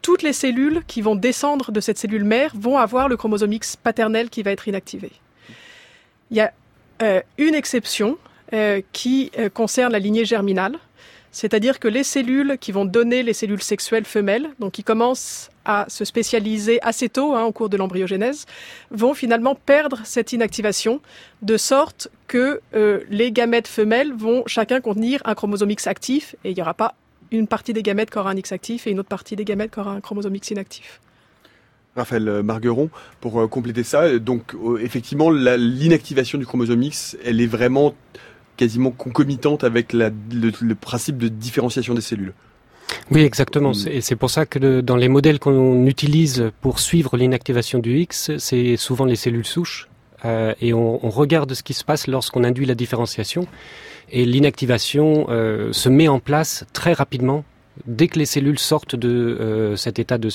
[0.02, 3.76] toutes les cellules qui vont descendre de cette cellule mère vont avoir le chromosome X
[3.76, 5.12] paternel qui va être inactivé.
[6.32, 6.52] Il y a
[7.02, 8.18] euh, une exception
[8.54, 10.78] euh, qui concerne la lignée germinale,
[11.32, 15.86] c'est-à-dire que les cellules qui vont donner les cellules sexuelles femelles, donc qui commencent à
[15.88, 18.46] se spécialiser assez tôt hein, au cours de l'embryogénèse,
[18.92, 21.02] vont finalement perdre cette inactivation,
[21.42, 22.62] de sorte que
[23.10, 26.96] les gamètes femelles vont chacun contenir un chromosome X actif et il n'y aura pas
[27.32, 29.72] une partie des gamètes qui aura un X actif et une autre partie des gamètes
[29.72, 31.02] qui aura un chromosome X inactif.
[31.96, 32.90] Raphaël euh, Margueron,
[33.22, 37.94] pour euh, compléter ça, donc euh, effectivement, l'inactivation du chromosome X, elle est vraiment
[38.58, 42.34] quasiment concomitante avec le, principe de différenciation des cellules.
[43.12, 43.72] Oui, exactement.
[43.88, 48.32] Et c'est pour ça que dans les modèles qu'on utilise pour suivre l'inactivation du X,
[48.38, 49.90] c'est souvent les cellules souches.
[50.24, 53.48] et on, on, regarde ce qui se passe lorsqu'on induit la différenciation.
[54.12, 57.44] Et l'inactivation se met en place très rapidement
[57.88, 60.30] dès que les cellules sortent de cet état de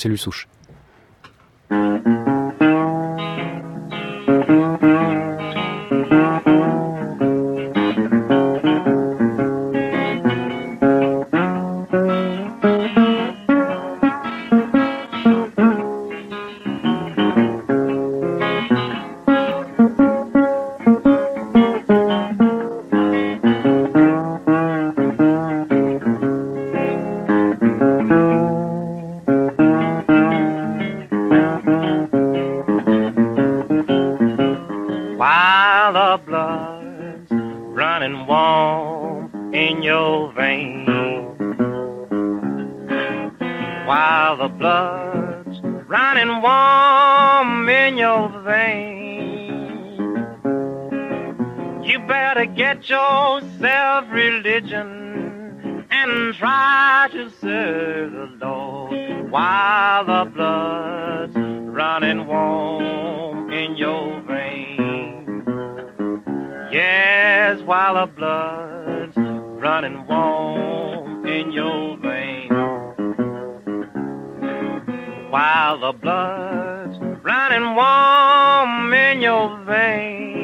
[77.59, 80.39] and warm in your veins.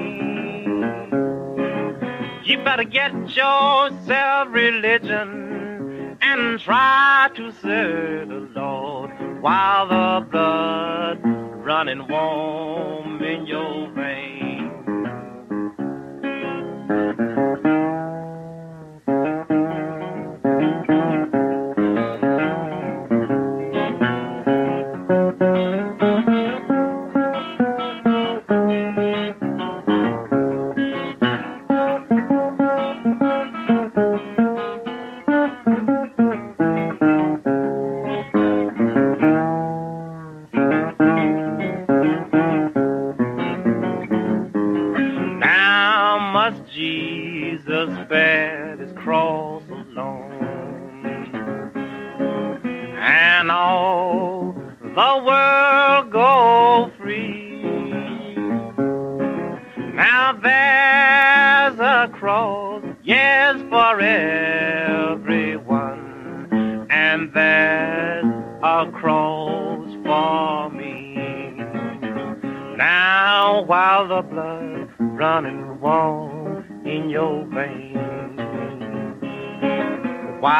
[2.44, 11.20] You better get yourself religion and try to serve the Lord while the blood
[11.64, 14.23] running warm in your veins.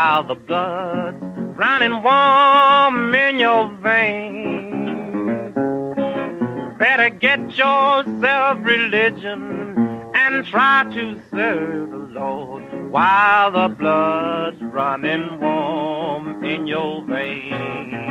[0.04, 1.16] how the blood's
[1.56, 5.54] running warm in your veins.
[6.78, 9.40] Better get yourself religion
[10.14, 18.03] and try to serve the Lord while the blood's running warm in your veins.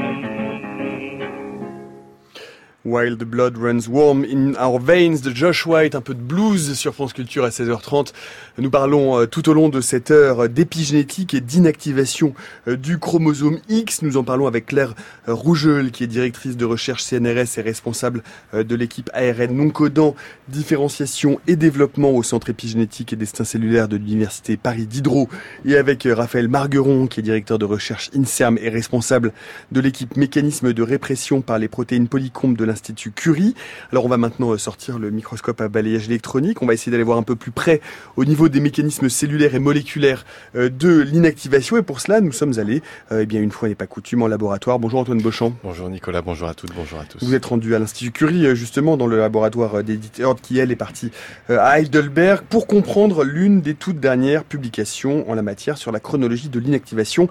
[2.93, 7.43] Runs Warm in Our Veins de Josh White, un peu de blues sur France Culture
[7.43, 8.13] à 16h30.
[8.60, 12.36] Nous parlons euh, tout au long de cette heure d'épigénétique et d'inactivation
[12.67, 14.03] euh, du chromosome X.
[14.03, 14.93] Nous en parlons avec Claire
[15.27, 18.21] euh, Rougeul, qui est directrice de recherche CNRS et responsable
[18.53, 20.15] de l'équipe ARN non codant,
[20.47, 25.29] différenciation et développement au centre épigénétique et destin cellulaire de l'université Paris Diderot,
[25.65, 29.34] et avec Raphaël Margueron, qui est directeur de recherche INSERM et responsable
[29.71, 32.83] de l'équipe mécanisme de répression par les protéines polycombes de l'Institut
[33.15, 33.56] Curie.
[33.91, 36.62] Alors on va maintenant sortir le microscope à balayage électronique.
[36.62, 37.82] On va essayer d'aller voir un peu plus près
[38.17, 41.78] au niveau des mécanismes cellulaires et moléculaires de l'inactivation.
[41.78, 44.80] Et pour cela, nous sommes allés, eh bien une fois n'est pas coutume, en laboratoire.
[44.80, 45.54] Bonjour Antoine Beauchamp.
[45.63, 47.24] Bonjour Nicolas, bonjour à toutes, bonjour à tous.
[47.24, 51.12] Vous êtes rendu à l'Institut Curie, justement, dans le laboratoire d'éditeurs qui, elle, est partie
[51.50, 56.50] à Heidelberg pour comprendre l'une des toutes dernières publications en la matière sur la chronologie
[56.50, 57.30] de l'inactivation,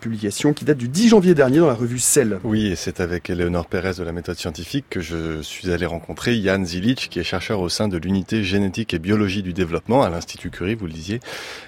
[0.00, 2.38] publication qui date du 10 janvier dernier dans la revue Cell.
[2.44, 6.40] Oui, et c'est avec Eleonore Pérez de la méthode scientifique que je suis allé rencontrer
[6.40, 10.08] Jan Zilic, qui est chercheur au sein de l'unité génétique et biologie du développement à
[10.08, 11.20] l'Institut Curie, vous le disiez.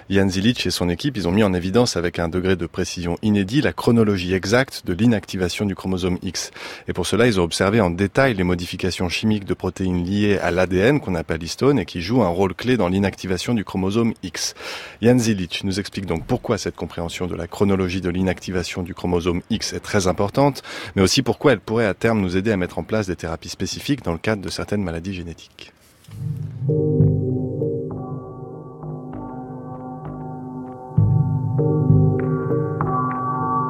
[0.09, 3.17] Jan Zilic et son équipe, ils ont mis en évidence avec un degré de précision
[3.21, 6.51] inédit la chronologie exacte de l'inactivation du chromosome X.
[6.87, 10.51] Et pour cela, ils ont observé en détail les modifications chimiques de protéines liées à
[10.51, 14.55] l'ADN qu'on appelle histone et qui jouent un rôle clé dans l'inactivation du chromosome X.
[15.01, 19.41] Jan Zilic nous explique donc pourquoi cette compréhension de la chronologie de l'inactivation du chromosome
[19.49, 20.63] X est très importante,
[20.95, 23.49] mais aussi pourquoi elle pourrait à terme nous aider à mettre en place des thérapies
[23.49, 25.73] spécifiques dans le cadre de certaines maladies génétiques.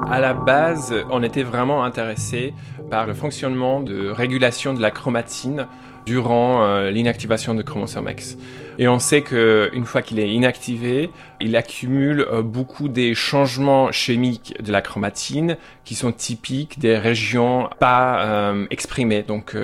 [0.09, 2.53] À la base, on était vraiment intéressé
[2.89, 5.67] par le fonctionnement de régulation de la chromatine
[6.05, 8.37] durant euh, l'inactivation de chromosome X.
[8.81, 14.55] Et on sait qu'une fois qu'il est inactivé, il accumule euh, beaucoup des changements chimiques
[14.59, 19.55] de la chromatine qui sont typiques des régions pas euh, exprimées, donc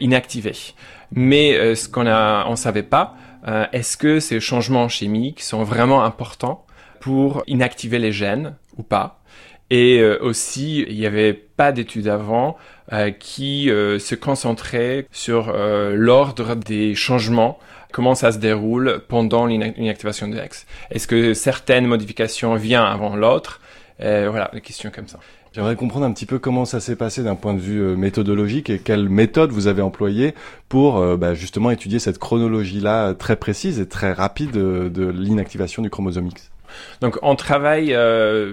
[0.00, 0.74] inactivées.
[1.12, 3.14] Mais ce qu'on a, on savait pas,
[3.72, 6.66] est-ce que ces changements chimiques sont vraiment importants
[6.98, 9.20] pour inactiver les gènes ou pas?
[9.70, 12.56] Et aussi, il n'y avait pas d'études avant
[12.92, 17.58] euh, qui euh, se concentrait sur euh, l'ordre des changements,
[17.96, 20.66] comment ça se déroule pendant l'inactivation de X.
[20.90, 23.62] Est-ce que certaines modifications viennent avant l'autre?
[23.98, 25.18] Voilà, des questions comme ça.
[25.54, 28.78] J'aimerais comprendre un petit peu comment ça s'est passé d'un point de vue méthodologique et
[28.80, 30.34] quelle méthode vous avez employée
[30.68, 36.26] pour bah, justement étudier cette chronologie-là très précise et très rapide de l'inactivation du chromosome
[36.26, 36.50] X.
[37.00, 38.52] Donc on travaille euh,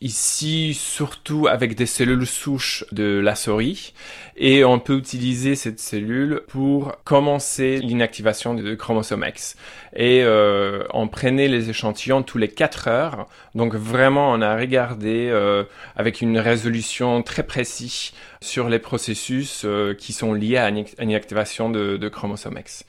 [0.00, 3.94] ici surtout avec des cellules souches de la souris
[4.36, 9.56] et on peut utiliser cette cellule pour commencer l'inactivation du chromosome X.
[9.94, 13.28] Et euh, on prenait les échantillons tous les 4 heures.
[13.54, 15.64] Donc vraiment, on a regardé euh,
[15.96, 21.96] avec une résolution très précise sur les processus euh, qui sont liés à l'inactivation de,
[21.96, 22.84] de chromosome X.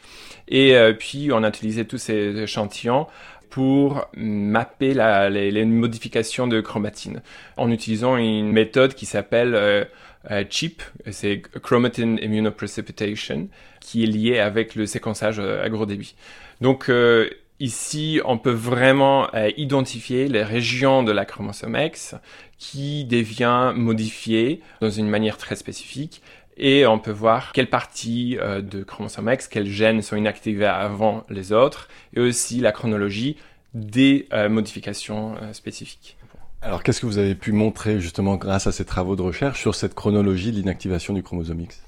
[0.47, 3.07] Et euh, puis, on a utilisé tous ces échantillons
[3.49, 7.21] pour mapper les, modifications de chromatine
[7.58, 9.86] en utilisant une méthode qui s'appelle euh,
[10.31, 10.81] euh, CHIP,
[11.12, 13.47] c'est Chromatin Immunoprecipitation,
[13.79, 16.15] qui est liée avec le séquençage à gros débit.
[16.62, 17.29] Donc euh,
[17.60, 22.15] ici, on peut vraiment identifier les régions de la chromosome X
[22.58, 26.21] qui devient modifiée dans une manière très spécifique
[26.57, 31.25] et on peut voir quelle partie euh, de chromosome X, quels gènes sont inactivés avant
[31.29, 33.37] les autres, et aussi la chronologie
[33.73, 36.17] des euh, modifications euh, spécifiques.
[36.61, 39.75] Alors qu'est-ce que vous avez pu montrer justement grâce à ces travaux de recherche sur
[39.75, 41.81] cette chronologie de l'inactivation du chromosome X?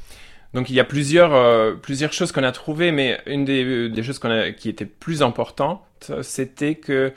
[0.54, 4.18] Donc il y a plusieurs plusieurs choses qu'on a trouvées, mais une des, des choses
[4.20, 7.12] qu'on a, qui était plus importante, c'était que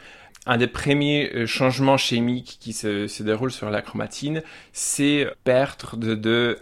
[0.47, 5.97] un des premiers euh, changements chimiques qui se, se déroulent sur la chromatine, c'est perdre
[5.97, 6.59] de, de,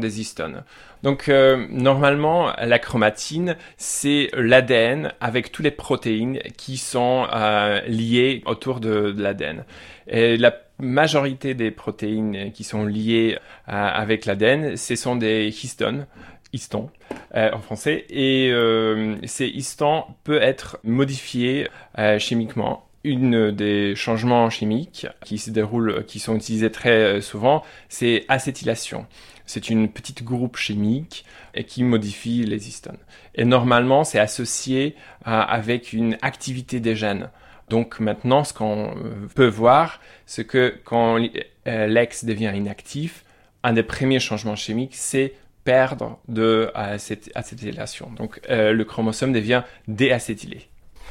[0.00, 0.64] des histones.
[1.02, 8.42] Donc euh, normalement, la chromatine, c'est l'ADN avec toutes les protéines qui sont euh, liées
[8.46, 9.64] autour de, de l'ADN.
[10.08, 16.06] Et la majorité des protéines qui sont liées avec l'ADN, ce sont des histones
[16.52, 16.90] histon
[17.34, 24.50] euh, en français et euh, ces histons peut être modifiés euh, chimiquement une des changements
[24.50, 29.06] chimiques qui se déroulent, qui sont utilisés très souvent, c'est acétylation.
[29.46, 31.24] C'est une petite groupe chimique
[31.68, 32.98] qui modifie les histones.
[33.36, 37.30] Et normalement, c'est associé avec une activité des gènes.
[37.70, 38.94] Donc maintenant, ce qu'on
[39.34, 41.18] peut voir, c'est que quand
[41.64, 43.24] l'ex devient inactif,
[43.62, 45.34] un des premiers changements chimiques, c'est
[45.68, 48.10] perdre de cette acétylation.
[48.16, 50.67] Donc euh, le chromosome devient déacétylé.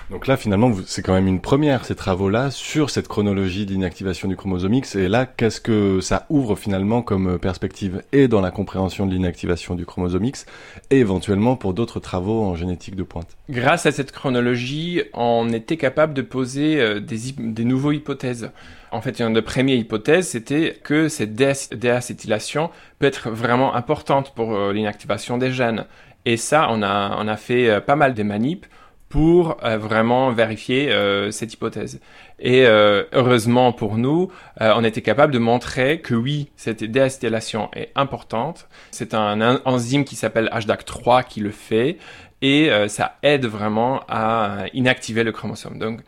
[0.10, 4.38] Donc là, finalement, c'est quand même une première, ces travaux-là, sur cette chronologie d'inactivation du
[4.38, 4.96] chromosome X.
[4.96, 9.76] Et là, qu'est-ce que ça ouvre finalement comme perspective et dans la compréhension de l'inactivation
[9.76, 10.46] du chromosome X
[10.91, 15.76] et éventuellement pour d'autres travaux en génétique de pointe Grâce à cette chronologie, on était
[15.76, 18.51] capable de poser euh, des, des nouveaux hypothèses.
[18.91, 24.55] En fait, une des premières hypothèses, c'était que cette déacétylation peut être vraiment importante pour
[24.55, 25.86] euh, l'inactivation des gènes.
[26.24, 28.68] Et ça, on a, on a fait euh, pas mal de manips
[29.10, 31.99] pour euh, vraiment vérifier euh, cette hypothèse.
[32.39, 37.91] Et euh, heureusement pour nous, on était capable de montrer que oui, cette déacétylation est
[37.95, 38.68] importante.
[38.91, 41.97] C'est un, enzyme qui s'appelle HDAC3 qui le fait
[42.43, 45.80] et ça aide vraiment à inactiver le chromosome.
[45.80, 46.01] Donc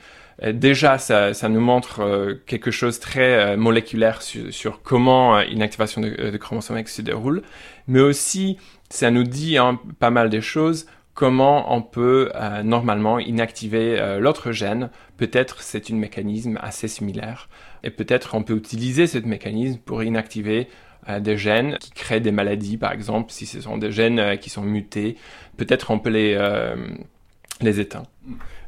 [0.46, 6.38] déjà, ça, ça, nous montre quelque chose très moléculaire sur, sur comment l'inactivation de, de
[6.38, 7.42] chromosome X se déroule,
[7.88, 8.58] mais aussi
[8.90, 10.86] ça nous dit hein, pas mal des choses
[11.20, 14.90] comment on peut euh, normalement inactiver euh, l'autre gène.
[15.18, 17.50] Peut-être c'est un mécanisme assez similaire.
[17.84, 20.70] Et peut-être on peut utiliser ce mécanisme pour inactiver
[21.10, 24.50] euh, des gènes qui créent des maladies, par exemple, si ce sont des gènes qui
[24.50, 25.18] sont mutés.
[25.58, 26.40] Peut-être on peut les,
[27.60, 28.08] les éteindre.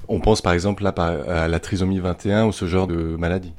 [0.10, 3.54] On pense par exemple là à la trisomie 21 ou ce genre de maladie.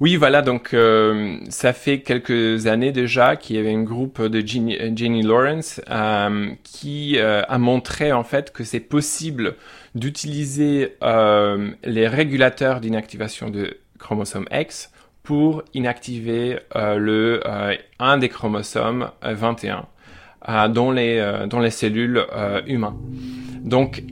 [0.00, 4.44] Oui, voilà, donc euh, ça fait quelques années déjà qu'il y avait un groupe de
[4.44, 9.56] Jenny, Lawrence euh, qui euh, a montré en fait que c'est possible
[9.94, 10.96] d'utiliser
[11.84, 14.90] les régulateurs d'inactivation de chromosome X
[15.22, 17.42] pour inactiver le
[17.98, 19.86] un des chromosomes 21
[20.70, 22.24] dans les dans les cellules
[22.66, 22.96] humaines.
[23.60, 24.02] Donc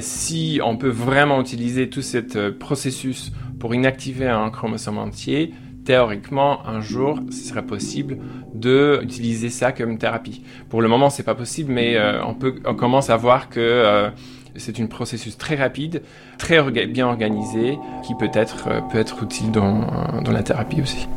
[0.00, 5.54] si on peut vraiment utiliser tout ce processus pour inactiver un chromosome entier,
[5.84, 8.18] théoriquement, un jour, ce serait possible
[8.54, 10.42] de utiliser ça comme thérapie.
[10.68, 14.10] Pour le moment, c'est pas possible, mais euh, on commence à voir que euh,
[14.56, 16.02] c'est un processus très rapide,
[16.36, 21.08] très bien organisé, qui peut être euh, peut être utile dans, dans la thérapie aussi.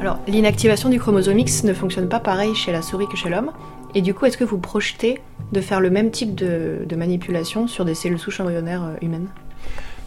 [0.00, 3.52] Alors, l'inactivation du chromosome X ne fonctionne pas pareil chez la souris que chez l'homme.
[3.94, 5.20] Et du coup, est-ce que vous projetez
[5.52, 9.28] de faire le même type de, manipulation sur des cellules souches embryonnaires euh, humaines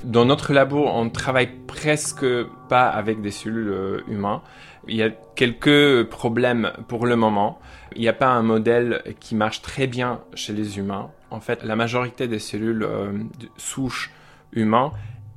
[0.04, 2.26] Dans notre labo, on travaille presque
[2.70, 4.40] pas avec des cellules euh, humaines.
[4.88, 7.60] Il y a quelques problèmes pour le moment.
[7.96, 11.12] Il n'y a pas un modèle qui marche très bien chez les humains.
[11.30, 13.12] En fait, la majorité des cellules euh,
[13.58, 14.12] souches
[14.54, 14.90] humaines,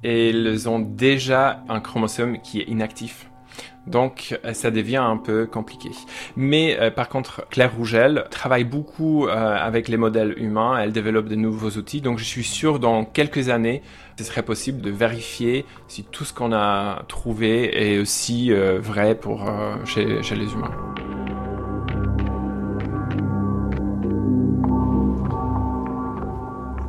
[0.03, 3.29] elles ont déjà un chromosome qui est inactif.
[3.87, 5.91] Donc euh, ça devient un peu compliqué.
[6.37, 11.29] Mais euh, par contre, Claire Rougel travaille beaucoup euh, avec les modèles humains, elle développe
[11.29, 13.83] de nouveaux outils, donc je suis sûr dans quelques années,
[14.19, 19.19] ce serait possible de vérifier si tout ce qu'on a trouvé est aussi vrai
[19.85, 21.24] chez les humains.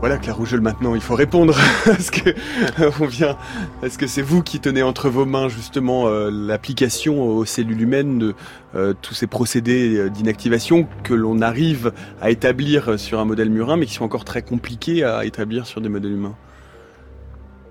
[0.05, 1.57] Voilà, Claire Rougeul, maintenant, il faut répondre.
[1.87, 2.29] Est-ce que
[3.01, 7.81] on Est-ce que c'est vous qui tenez entre vos mains justement euh, l'application aux cellules
[7.81, 8.35] humaines de
[8.75, 11.91] euh, tous ces procédés euh, d'inactivation que l'on arrive
[12.21, 15.81] à établir sur un modèle murin, mais qui sont encore très compliqués à établir sur
[15.81, 16.35] des modèles humains?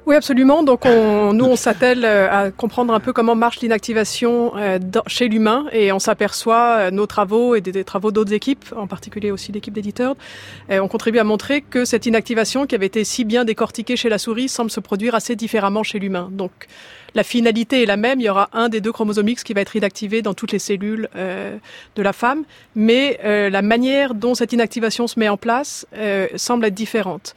[0.07, 0.62] Oui, absolument.
[0.62, 5.28] Donc, on, nous, on s'attelle euh, à comprendre un peu comment marche l'inactivation euh, chez
[5.28, 9.50] l'humain et on s'aperçoit, euh, nos travaux et des, travaux d'autres équipes, en particulier aussi
[9.50, 10.14] l'équipe d'éditeurs,
[10.70, 14.18] on contribue à montrer que cette inactivation qui avait été si bien décortiquée chez la
[14.18, 16.28] souris semble se produire assez différemment chez l'humain.
[16.32, 16.52] Donc,
[17.14, 18.20] la finalité est la même.
[18.20, 20.59] Il y aura un des deux chromosomes X qui va être inactivé dans toutes les
[20.59, 22.44] cellules de la femme,
[22.74, 25.86] mais la manière dont cette inactivation se met en place
[26.36, 27.34] semble être différente.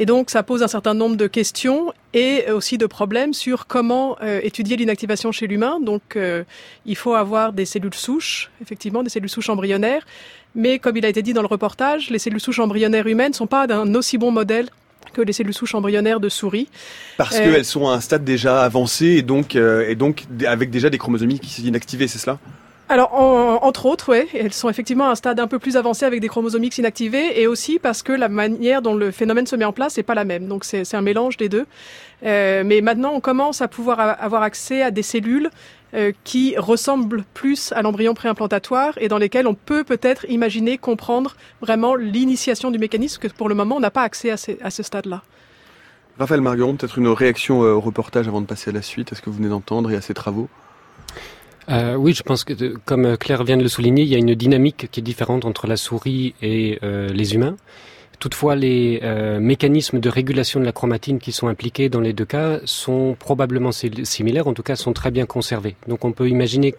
[0.00, 4.16] Et donc, ça pose un certain nombre de questions et aussi de problèmes sur comment
[4.22, 5.80] euh, étudier l'inactivation chez l'humain.
[5.80, 6.44] Donc, euh,
[6.86, 10.06] il faut avoir des cellules souches, effectivement, des cellules souches embryonnaires.
[10.54, 13.34] Mais comme il a été dit dans le reportage, les cellules souches embryonnaires humaines ne
[13.34, 14.68] sont pas d'un aussi bon modèle
[15.14, 16.68] que les cellules souches embryonnaires de souris.
[17.16, 20.90] Parce euh, qu'elles sont à un stade déjà avancé et donc, et donc avec déjà
[20.90, 22.38] des chromosomes qui sont inactivés, c'est cela?
[22.88, 26.20] Alors, entre autres, ouais, elles sont effectivement à un stade un peu plus avancé avec
[26.20, 29.64] des chromosomes X inactivés, et aussi parce que la manière dont le phénomène se met
[29.64, 30.48] en place n'est pas la même.
[30.48, 31.66] Donc, c'est un mélange des deux.
[32.24, 35.50] Euh, mais maintenant, on commence à pouvoir avoir accès à des cellules
[35.94, 41.36] euh, qui ressemblent plus à l'embryon préimplantatoire et dans lesquelles on peut peut-être imaginer comprendre
[41.60, 44.82] vraiment l'initiation du mécanisme que pour le moment, on n'a pas accès à, à ce
[44.82, 45.22] stade-là.
[46.18, 49.14] Raphaël Margueron, peut-être une réaction euh, au reportage avant de passer à la suite, à
[49.14, 50.48] ce que vous venez d'entendre et à ces travaux?
[51.70, 54.34] Euh, oui, je pense que, comme Claire vient de le souligner, il y a une
[54.34, 57.56] dynamique qui est différente entre la souris et euh, les humains.
[58.18, 62.24] Toutefois, les euh, mécanismes de régulation de la chromatine qui sont impliqués dans les deux
[62.24, 65.76] cas sont probablement similaires, en tout cas sont très bien conservés.
[65.86, 66.74] Donc on peut imaginer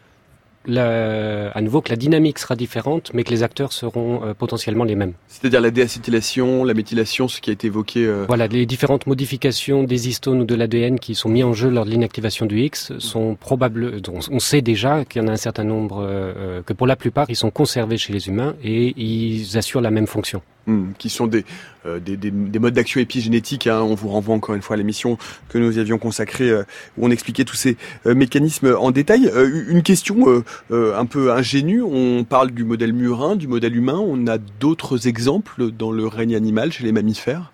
[0.66, 4.84] la, à nouveau que la dynamique sera différente, mais que les acteurs seront euh, potentiellement
[4.84, 5.14] les mêmes.
[5.28, 8.05] C'est-à-dire la déacétylation, la méthylation, ce qui a été évoqué.
[8.05, 8.26] Euh...
[8.28, 11.86] Voilà, les différentes modifications des histones ou de l'ADN qui sont mis en jeu lors
[11.86, 14.01] de l'inactivation du X sont probables.
[14.32, 16.95] On sait déjà qu'il y en a un certain nombre, euh, euh, que pour la
[16.95, 20.41] plupart, ils sont conservés chez les humains et ils assurent la même fonction.
[20.68, 21.45] Hmm, qui sont des,
[21.88, 23.66] euh, des, des, des, modes d'action épigénétiques.
[23.66, 23.82] Hein.
[23.82, 26.64] On vous renvoie encore une fois à l'émission que nous avions consacrée euh,
[26.97, 29.32] où on expliquait tous ces euh, mécanismes en détail.
[29.68, 31.82] une question un peu ingénu.
[31.82, 33.99] On parle du modèle murin, du modèle humain.
[33.99, 37.51] On a d'autres exemples dans le règne animal chez les mammifères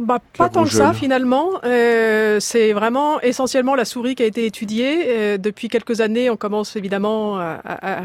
[0.00, 1.50] bah, pas tant que ça finalement.
[1.64, 5.04] Euh, c'est vraiment essentiellement la souris qui a été étudiée.
[5.08, 8.00] Euh, depuis quelques années, on commence évidemment à, à,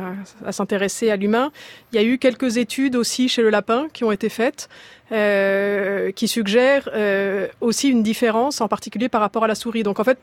[0.45, 1.51] à s'intéresser à l'humain.
[1.93, 4.67] Il y a eu quelques études aussi chez le lapin qui ont été faites,
[5.13, 6.89] euh, qui suggèrent
[7.61, 9.83] aussi une différence, en particulier par rapport à la souris.
[9.83, 10.17] Donc en fait,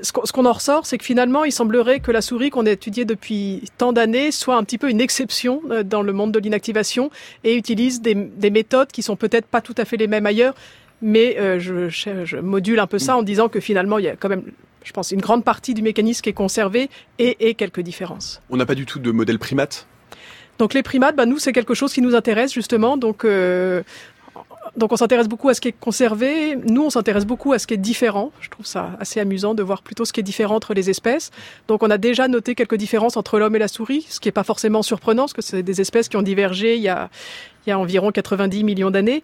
[0.00, 3.04] ce qu'on en ressort, c'est que finalement, il semblerait que la souris qu'on a étudiée
[3.04, 7.10] depuis tant d'années soit un petit peu une exception dans le monde de l'inactivation
[7.42, 10.54] et utilise des, des méthodes qui sont peut-être pas tout à fait les mêmes ailleurs
[11.02, 14.16] mais euh, je, je, module un peu ça en disant que finalement, il y a
[14.16, 14.44] quand même,
[14.84, 16.88] je pense, une grande partie du mécanisme qui est conservé
[17.18, 18.40] et, et quelques différences.
[18.50, 19.86] On n'a pas du tout de modèle primate?
[20.58, 22.96] Donc les primates, bah, nous, c'est quelque chose qui nous intéresse justement.
[22.96, 23.82] Donc, euh,
[24.76, 26.56] donc on s'intéresse beaucoup à ce qui est conservé.
[26.56, 28.32] Nous, on s'intéresse beaucoup à ce qui est différent.
[28.40, 31.30] Je trouve ça assez amusant de voir plutôt ce qui est différent entre les espèces.
[31.68, 34.32] Donc on a déjà noté quelques différences entre l'homme et la souris, ce qui n'est
[34.32, 37.10] pas forcément surprenant, parce que c'est des espèces qui ont divergé il y a,
[37.66, 39.22] il y a environ 90 millions d'années.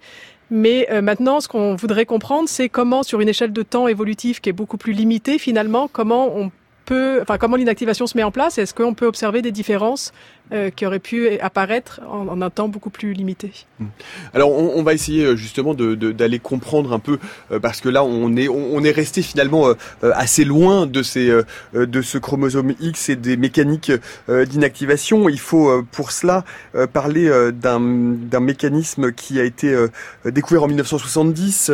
[0.51, 4.41] Mais euh, maintenant, ce qu'on voudrait comprendre, c'est comment, sur une échelle de temps évolutive
[4.41, 6.51] qui est beaucoup plus limitée, finalement, comment on
[6.87, 8.59] peut, enfin, comment l'inactivation se met en place.
[8.59, 10.13] Est-ce qu'on peut observer des différences
[10.53, 13.53] euh, qui auraient pu apparaître en, un temps beaucoup plus limité.
[13.79, 13.87] Mmh.
[14.35, 17.21] Alors on, va essayer euh, justement d'aller comprendre un peu
[17.53, 19.69] euh, parce que là on est resté finalement
[20.03, 23.93] assez loin de ce chromosome X et des mécaniques
[24.29, 25.29] d'inactivation.
[25.29, 26.45] Il faut pour cela
[26.93, 27.79] parler d'un
[28.41, 29.75] mécanisme qui a été
[30.25, 31.71] découvert en 1970,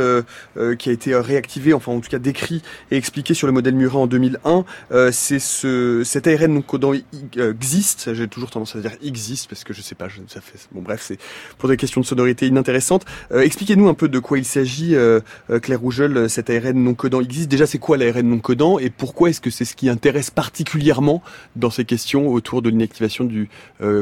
[0.79, 4.01] qui a été réactivé, enfin en tout cas décrit et expliqué sur le modèle Murin
[4.01, 4.65] en 2001.
[5.13, 6.93] C'est ce cet ARN non codant
[7.37, 8.13] existe.
[8.15, 11.03] J'ai toujours tendance à dire existe parce que je sais pas, ça fait bon bref,
[11.03, 11.19] c'est
[11.59, 13.05] pour des questions de sonorité inintéressantes.
[13.33, 16.95] Euh, Expliquez-nous un peu de quoi il s'agit, euh, euh Claire Rougeul, cet ARN non
[16.95, 17.49] codant existe.
[17.49, 21.23] Déjà, c'est quoi l'ARN non codant et pourquoi est-ce que c'est ce qui intéresse particulièrement
[21.55, 23.49] dans ces questions autour de l'inactivation du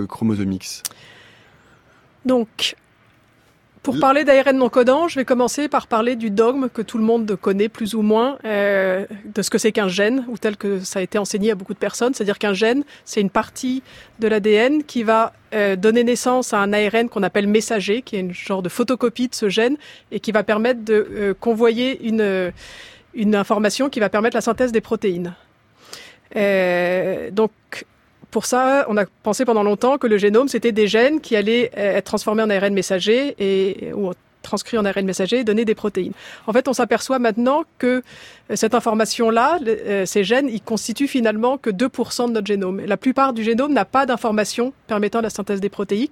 [0.08, 0.82] chromosome X?
[2.24, 2.76] Donc,
[3.84, 7.04] pour parler d'ARN non codant, je vais commencer par parler du dogme que tout le
[7.04, 10.80] monde connaît plus ou moins euh, de ce que c'est qu'un gène, ou tel que
[10.80, 12.14] ça a été enseigné à beaucoup de personnes.
[12.14, 13.82] C'est-à-dire qu'un gène, c'est une partie
[14.20, 18.20] de l'ADN qui va euh, donner naissance à un ARN qu'on appelle messager, qui est
[18.20, 19.76] une genre de photocopie de ce gène,
[20.10, 22.52] et qui va permettre de euh, convoyer une,
[23.12, 25.34] une information qui va permettre la synthèse des protéines.
[26.36, 27.52] Euh, donc,
[28.34, 31.70] pour ça, on a pensé pendant longtemps que le génome, c'était des gènes qui allaient
[31.78, 34.10] euh, être transformés en ARN messager et, ou
[34.42, 36.14] transcrits en ARN messager et donner des protéines.
[36.48, 38.02] En fait, on s'aperçoit maintenant que
[38.50, 42.80] euh, cette information-là, euh, ces gènes, ils constituent finalement que 2% de notre génome.
[42.84, 46.08] La plupart du génome n'a pas d'informations permettant la synthèse des protéines.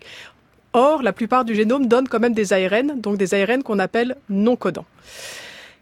[0.75, 4.15] Or, la plupart du génome donne quand même des ARN, donc des ARN qu'on appelle
[4.31, 4.87] non codants.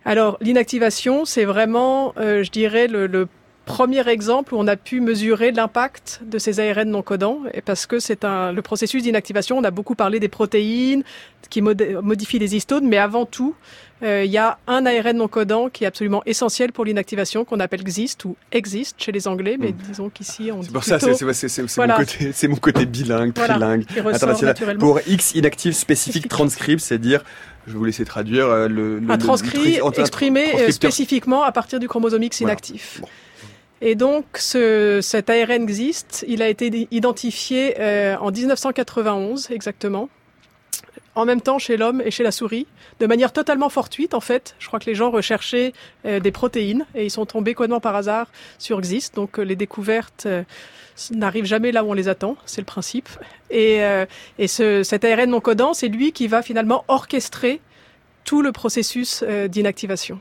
[0.06, 3.28] Alors, l'inactivation, c'est vraiment, je dirais, le
[3.72, 7.86] premier exemple où on a pu mesurer l'impact de ces ARN non codants, et parce
[7.86, 9.58] que c'est un le processus d'inactivation.
[9.58, 11.02] On a beaucoup parlé des protéines
[11.48, 13.54] qui modifient les histones, mais avant tout,
[14.02, 17.60] euh, il y a un ARN non codant qui est absolument essentiel pour l'inactivation, qu'on
[17.60, 19.88] appelle XIST ou exist chez les Anglais, mais mmh.
[19.88, 21.98] disons qu'ici on C'est pour ça, c'est voilà.
[21.98, 24.78] mon, côté, mon côté bilingue, voilà, trilingue, international.
[24.78, 27.22] Pour X inactive spécifique transcript, c'est-à-dire
[27.66, 31.52] je vais vous laisser traduire euh, le, le, un transcrit le, exprimé euh, spécifiquement à
[31.52, 33.00] partir du chromosome X inactif.
[33.00, 33.06] Voilà.
[33.06, 33.12] Bon.
[33.80, 36.24] Et donc, ce, cet ARN existe.
[36.28, 40.08] Il a été identifié euh, en 1991 exactement,
[41.14, 42.66] en même temps chez l'homme et chez la souris,
[42.98, 44.54] de manière totalement fortuite en fait.
[44.58, 45.72] Je crois que les gens recherchaient
[46.04, 48.26] euh, des protéines et ils sont tombés complètement par hasard
[48.58, 49.14] sur existe.
[49.14, 50.42] Donc, euh, les découvertes euh,
[51.10, 53.08] n'arrivent jamais là où on les attend, c'est le principe.
[53.50, 54.04] Et, euh,
[54.38, 57.60] et ce, cet ARN non codant, c'est lui qui va finalement orchestrer
[58.24, 60.20] tout le processus euh, d'inactivation.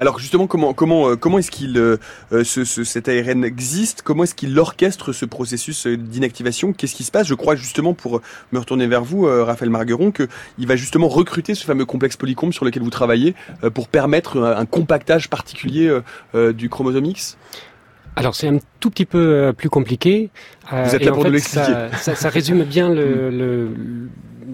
[0.00, 1.96] Alors justement, comment comment euh, comment est-ce qu'il euh,
[2.30, 4.02] ce, ce, cet ARN existe?
[4.02, 6.72] Comment est-ce qu'il orchestre ce processus euh, d'inactivation?
[6.72, 7.26] Qu'est-ce qui se passe?
[7.26, 8.20] Je crois justement pour
[8.52, 12.16] me retourner vers vous, euh, Raphaël Margueron, que il va justement recruter ce fameux complexe
[12.16, 13.34] polycombe sur lequel vous travaillez
[13.64, 15.92] euh, pour permettre un, un compactage particulier
[16.34, 17.36] euh, du chromosome X?
[18.18, 20.30] Alors c'est un tout petit peu euh, plus compliqué.
[20.72, 21.66] Vous êtes là pour en fait, nous l'expliquer.
[21.66, 23.70] Ça, ça, ça, résume bien le, le,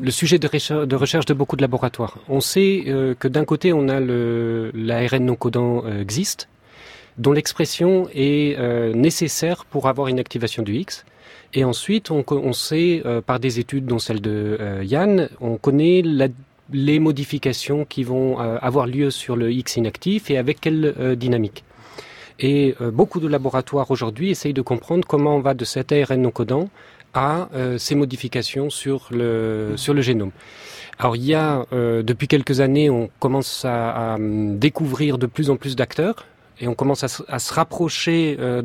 [0.00, 0.46] le sujet de
[0.96, 2.18] recherche, de beaucoup de laboratoires.
[2.28, 6.48] On sait euh, que d'un côté on a l'ARN non codant euh, existe,
[7.18, 11.04] dont l'expression est euh, nécessaire pour avoir une activation du X.
[11.56, 16.02] Et ensuite, on, sait, euh, par des études dont celle de Yann, on connaît
[16.72, 21.62] les modifications qui vont avoir lieu sur le X inactif et avec quelle dynamique.
[22.40, 26.32] Et beaucoup de laboratoires aujourd'hui essayent de comprendre comment on va de cet ARN non
[26.32, 26.70] codant
[27.14, 30.32] à euh, ces modifications sur le, sur le génome.
[30.98, 35.50] Alors il y a, euh, depuis quelques années, on commence à, à découvrir de plus
[35.50, 36.26] en plus d'acteurs
[36.60, 37.08] et on commence à,
[37.38, 38.62] se rapprocher euh,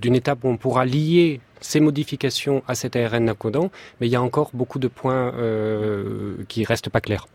[0.00, 3.70] d'une étape où on pourra lier ces modifications à cet ARN codant,
[4.00, 7.26] mais il y a encore beaucoup de points euh, qui restent pas clairs.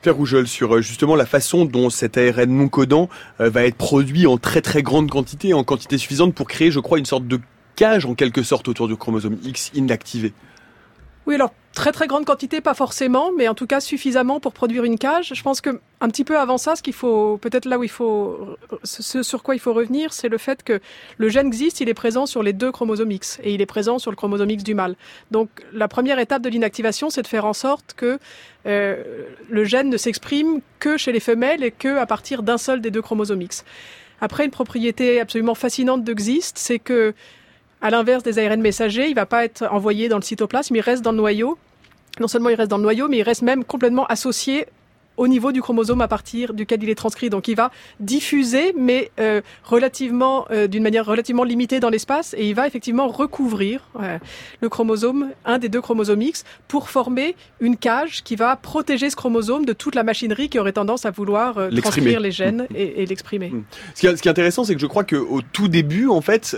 [0.00, 3.08] Pierre Rougeol, sur justement la façon dont cet ARN non codant
[3.40, 7.00] va être produit en très très grande quantité, en quantité suffisante pour créer, je crois,
[7.00, 7.40] une sorte de
[7.78, 10.32] cage en quelque sorte autour du chromosome X inactivé.
[11.26, 14.82] Oui, alors très très grande quantité, pas forcément, mais en tout cas suffisamment pour produire
[14.82, 15.30] une cage.
[15.32, 17.90] Je pense que un petit peu avant ça, ce qu'il faut, peut-être là où il
[17.90, 20.80] faut, ce sur quoi il faut revenir, c'est le fait que
[21.18, 24.00] le gène existe, il est présent sur les deux chromosomes X et il est présent
[24.00, 24.96] sur le chromosome X du mâle.
[25.30, 28.18] Donc la première étape de l'inactivation, c'est de faire en sorte que
[28.66, 29.04] euh,
[29.48, 32.90] le gène ne s'exprime que chez les femelles et que à partir d'un seul des
[32.90, 33.64] deux chromosomes X.
[34.20, 37.14] Après, une propriété absolument fascinante de XIST, c'est que
[37.80, 40.80] à l'inverse des ARN messagers, il ne va pas être envoyé dans le cytoplasme, il
[40.80, 41.58] reste dans le noyau.
[42.20, 44.66] Non seulement il reste dans le noyau, mais il reste même complètement associé
[45.18, 47.28] au niveau du chromosome à partir duquel il est transcrit.
[47.28, 52.48] Donc il va diffuser, mais euh, relativement, euh, d'une manière relativement limitée dans l'espace, et
[52.48, 54.18] il va effectivement recouvrir euh,
[54.60, 59.16] le chromosome, un des deux chromosomes X, pour former une cage qui va protéger ce
[59.16, 62.76] chromosome de toute la machinerie qui aurait tendance à vouloir transcrire les gènes mm.
[62.76, 63.50] et, et l'exprimer.
[63.50, 63.64] Mm.
[63.94, 66.56] Ce, qui est, intéressant, c'est que je crois qu'au tout début, en fait,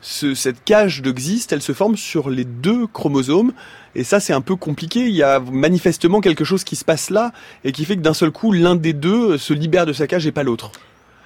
[0.00, 3.52] ce, cette cage de XIST, elle se forme sur les deux chromosomes.
[3.94, 5.00] Et ça, c'est un peu compliqué.
[5.00, 7.32] Il y a manifestement quelque chose qui se passe là
[7.64, 10.26] et qui fait que d'un seul coup, l'un des deux se libère de sa cage
[10.26, 10.70] et pas l'autre.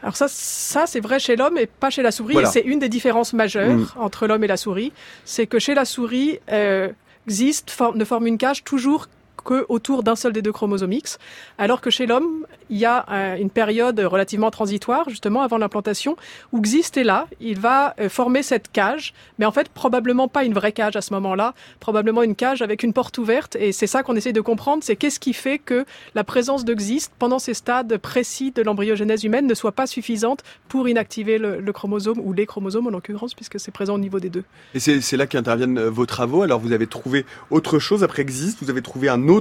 [0.03, 2.37] Alors ça, ça c'est vrai chez l'homme et pas chez la souris.
[2.53, 3.87] c'est une des différences majeures mm.
[3.97, 4.93] entre l'homme et la souris.
[5.25, 6.91] C'est que chez la souris, euh,
[7.27, 9.07] existe, ne forme une cage toujours
[9.45, 11.19] que autour d'un seul des deux chromosomes X,
[11.59, 16.17] alors que chez l'homme, il y a euh, une période relativement transitoire, justement avant l'implantation,
[16.53, 20.45] où existe est là, il va euh, former cette cage, mais en fait probablement pas
[20.45, 23.87] une vraie cage à ce moment-là, probablement une cage avec une porte ouverte, et c'est
[23.87, 25.85] ça qu'on essaie de comprendre, c'est qu'est-ce qui fait que
[26.15, 30.43] la présence de XIST pendant ces stades précis de l'embryogenèse humaine ne soit pas suffisante
[30.69, 34.31] pour inactiver le, chromosome, ou les chromosomes en l'occurrence, puisque c'est présent au niveau des
[34.31, 34.45] deux.
[34.75, 38.59] Et c'est là qu'interviennent euh, vos travaux, alors vous avez trouvé autre chose après XIST,
[38.63, 39.34] vous avez trouvé un autre,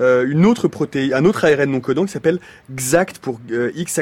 [0.00, 2.40] euh, une autre protéine, un autre ARN non codant qui s'appelle
[2.74, 4.00] XACT pour euh, X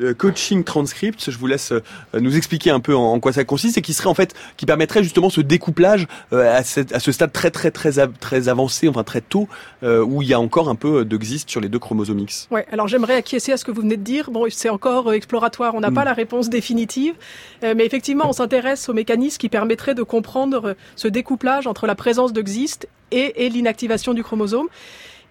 [0.00, 1.30] euh, coaching transcript.
[1.30, 1.72] Je vous laisse
[2.18, 5.02] nous expliquer un peu en, quoi ça consiste et qui serait en fait qui permettrait
[5.02, 9.48] justement ce découplage à, ce stade très très très très avancé, enfin très tôt,
[9.82, 12.48] où il y a encore un peu de XIST sur les deux chromosomes X.
[12.50, 12.66] Ouais.
[12.70, 14.30] Alors j'aimerais acquiescer à ce que vous venez de dire.
[14.30, 15.74] Bon, c'est encore exploratoire.
[15.74, 16.06] On n'a pas mm.
[16.06, 17.14] la réponse définitive,
[17.62, 22.32] mais effectivement, on s'intéresse aux mécanismes qui permettraient de comprendre ce découplage entre la présence
[22.32, 24.68] de XIST et, l'inactivation du chromosome.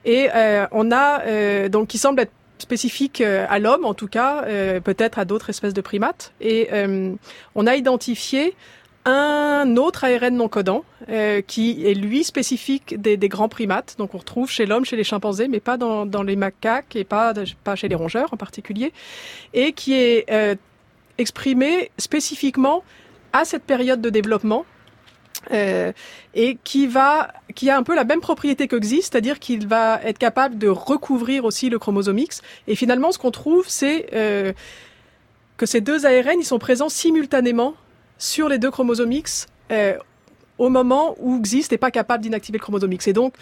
[0.06, 4.08] Et euh, on a euh, donc qui semble être spécifique euh, à l'homme en tout
[4.08, 4.44] cas,
[4.84, 6.34] peut-être à d'autres espèces de primates.
[6.42, 6.70] Et
[7.56, 8.56] on a identifié
[9.06, 10.86] un autre ARN non codant
[11.48, 13.96] qui est lui spécifique des, grands primates.
[13.98, 17.34] Donc on retrouve chez l'homme, chez les chimpanzés, mais pas dans, les macaques et pas
[17.76, 18.94] chez les rongeurs en particulier,
[19.54, 20.58] et qui est
[21.18, 22.84] exprimé spécifiquement
[23.34, 24.66] à cette période de développement
[25.52, 25.92] euh,
[26.34, 30.18] et qui va, qui a un peu la même propriété que c'est-à-dire qu'il va être
[30.18, 32.42] capable de recouvrir aussi le chromosome X.
[32.68, 34.54] Et finalement, ce qu'on trouve, c'est euh,
[35.58, 37.76] que ces deux ARN, ils sont présents simultanément
[38.18, 39.98] sur les deux chromosomes X euh,
[40.58, 43.08] au moment où XIST n'est pas capable d'inactiver le chromosome X.
[43.08, 43.36] Et donc,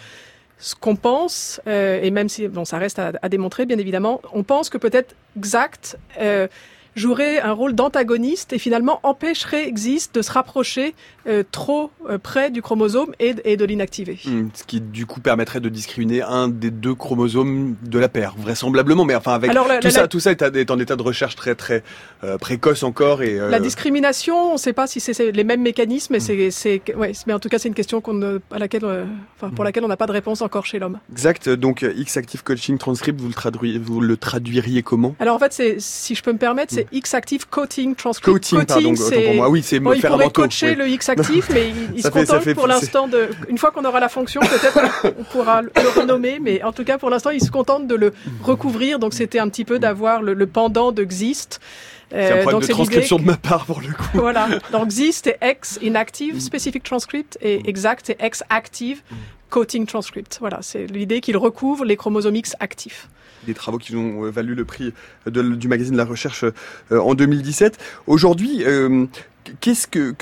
[0.58, 4.44] ce qu'on pense, et même si bon, ça reste à, à, démontrer, bien évidemment, on
[4.44, 6.46] pense que peut-être exact euh,
[6.94, 10.94] jouerait un rôle d'antagoniste et finalement empêcherait Exist de se rapprocher
[11.26, 14.18] euh, trop euh, près du chromosome et, et de l'inactiver.
[14.24, 18.34] Hmm, ce qui du coup permettrait de discriminer un des deux chromosomes de la paire,
[18.36, 19.04] vraisemblablement.
[19.04, 21.82] Mais enfin avec tout ça, tout ça est, en état de recherche très très
[22.24, 26.14] euh, précoce encore et la discrimination, on ne sait pas si c'est les mêmes mécanismes,
[26.14, 26.50] mais hmm.
[26.50, 29.64] c'est ouais, mais en tout cas c'est une question qu'on à laquelle, enfin, pour hmm.
[29.64, 30.98] laquelle on n'a pas de réponse encore chez l'homme.
[31.10, 31.48] Exact.
[31.48, 35.14] Donc X Active Coaching Transcript, vous le traduiriez, vous le traduiriez comment?
[35.20, 38.54] Alors en fait, c'est si je peux me permettre, c'est X-Active Coating Transcript.
[38.66, 39.48] Pardon, pour moi.
[39.48, 43.08] Oui, c'est bon, faire il pourrait coacher le X-Active, mais il, se contente pour l'instant
[43.08, 43.28] de...
[43.48, 46.98] Une fois qu'on aura la fonction, peut-être on pourra le renommer, mais en tout cas,
[46.98, 48.12] pour l'instant, il se contente de le
[48.42, 48.98] recouvrir.
[48.98, 51.60] Donc, c'était un petit peu d'avoir le, pendant de XIST.
[52.10, 54.04] C'est un euh, problème de transcription de ma part pour le coup.
[54.12, 54.46] Voilà.
[54.70, 59.00] Donc XIST est X inactive specific transcript et exact c'est X active
[59.48, 60.36] coating transcript.
[60.40, 63.08] Voilà, c'est l'idée qu'il recouvre les chromosomes X actifs
[63.46, 64.92] des travaux qui ont euh, valu le prix
[65.26, 67.78] du magazine de la recherche euh, en 2017.
[68.06, 69.06] Aujourd'hui, euh,
[69.60, 70.14] qu'est-ce que,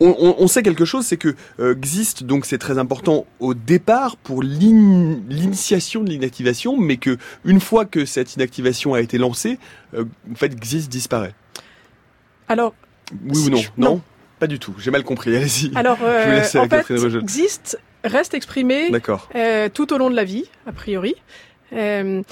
[0.00, 6.02] on, sait quelque chose, c'est que existe donc c'est très important au départ pour l'initiation
[6.02, 9.60] de l'inactivation, mais que une fois que cette inactivation a été lancée,
[9.96, 11.34] en fait existe disparaît.
[12.48, 12.74] Alors,
[13.28, 14.00] oui ou non, non,
[14.40, 14.74] pas du tout.
[14.78, 15.36] J'ai mal compris.
[15.36, 15.70] Allez-y.
[15.76, 16.90] Alors, en fait,
[17.20, 18.90] existe reste exprimé
[19.72, 21.14] tout au long de la vie, a priori.
[21.72, 22.22] Euh,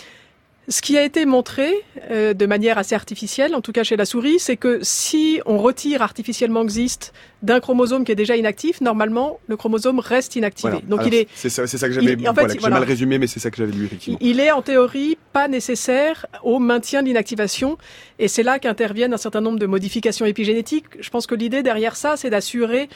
[0.68, 1.72] Ce qui a été montré
[2.12, 5.58] euh, de manière assez artificielle, en tout cas chez la souris, c'est que si on
[5.58, 7.12] retire artificiellement XIST
[7.42, 10.70] d'un chromosome qui est déjà inactif, normalement le chromosome reste inactivé.
[10.70, 10.86] Voilà.
[10.86, 12.78] Donc Alors, il est, C'est ça, que j'avais en fait, voilà, que j'ai voilà.
[12.78, 14.18] mal résumé, mais c'est ça que j'avais lu effectivement.
[14.20, 17.76] il est en théorie pas nécessaire au maintien de l'inactivation,
[18.20, 20.86] et c'est là qu'interviennent un certain nombre de modifications épigénétiques.
[21.00, 22.88] Je pense que l'idée derrière ça, c'est d'assurer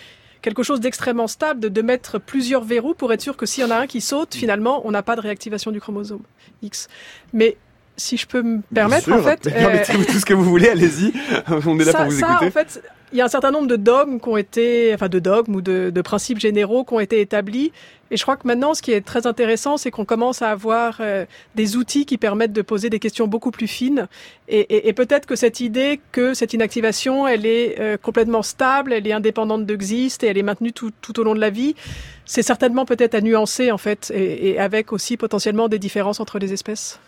[0.45, 3.67] quelque chose d'extrêmement stable, de, de mettre plusieurs verrous pour être sûr que s'il y
[3.67, 6.23] en a un qui saute, finalement, on n'a pas de réactivation du chromosome
[6.61, 6.89] X.
[7.33, 7.57] Mais
[7.97, 10.69] si je peux me permettre, en fait, Mais euh, Permettez-vous tout ce que vous voulez,
[10.69, 11.13] allez-y.
[11.67, 12.47] On est là ça, pour vous ça, écouter.
[12.47, 12.83] en fait,
[13.13, 15.61] il y a un certain nombre de dogmes qui ont été, enfin de dogmes ou
[15.61, 17.71] de, de principes généraux qui ont été établis.
[18.11, 20.97] Et je crois que maintenant, ce qui est très intéressant, c'est qu'on commence à avoir
[20.99, 21.25] euh,
[21.55, 24.09] des outils qui permettent de poser des questions beaucoup plus fines.
[24.49, 28.93] Et, et, et peut-être que cette idée que cette inactivation, elle est euh, complètement stable,
[28.93, 31.51] elle est indépendante de XIST et elle est maintenue tout, tout au long de la
[31.51, 31.77] vie,
[32.25, 36.41] c'est certainement peut-être à nuancer en fait, et, et avec aussi potentiellement des différences entre
[36.41, 36.99] les espèces.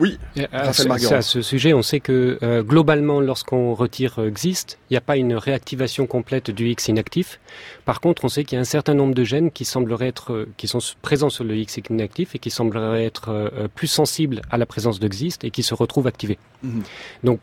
[0.00, 1.12] Oui, Et À ce, Marguerite.
[1.12, 5.02] à ce sujet, on sait que euh, globalement, lorsqu'on retire euh, XIST, il n'y a
[5.02, 7.38] pas une réactivation complète du X inactif.
[7.84, 10.32] Par contre, on sait qu'il y a un certain nombre de gènes qui sembleraient être,
[10.32, 13.88] euh, qui sont présents sur le X inactif et qui sembleraient être euh, euh, plus
[13.88, 16.38] sensibles à la présence de XIST et qui se retrouvent activés.
[16.62, 16.82] Mhm.
[17.24, 17.40] Donc,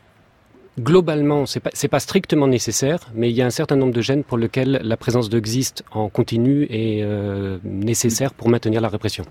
[0.80, 4.24] globalement, c'est pas, pas strictement nécessaire, mais il y a un certain nombre de gènes
[4.24, 9.24] pour lesquels la présence de XIST en continu est euh, nécessaire pour maintenir la répression.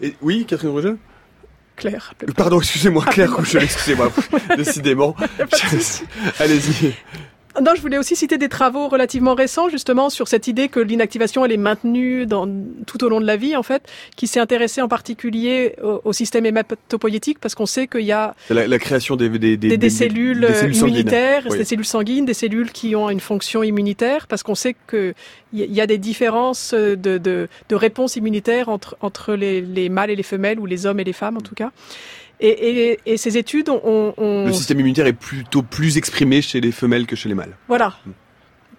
[0.00, 0.94] Et, oui, Catherine Roger?
[1.78, 2.14] Claire.
[2.36, 4.12] Pardon, excusez-moi, Claire excusez-moi.
[4.56, 5.14] Décidément.
[6.38, 6.94] Allez-y.
[7.62, 11.44] Non, je voulais aussi citer des travaux relativement récents justement sur cette idée que l'inactivation
[11.44, 12.48] elle est maintenue dans,
[12.86, 13.82] tout au long de la vie en fait,
[14.16, 18.34] qui s'est intéressé en particulier au, au système hématopoïétique parce qu'on sait qu'il y a
[18.50, 21.58] La, la création des, des, des, des cellules, immunitaires, Oui.
[21.58, 25.14] des cellules sanguines, des cellules qui ont une fonction immunitaire parce qu'on sait que
[25.52, 29.88] il y, y a des différences de, de, de réponse immunitaire entre, entre les, les
[29.88, 31.70] mâles et les femelles ou les hommes et les femmes en tout cas.
[32.40, 36.60] Et, et, et ces études ont, ont Le système immunitaire est plutôt plus exprimé chez
[36.60, 37.56] les femelles que chez les mâles.
[37.66, 37.96] Voilà.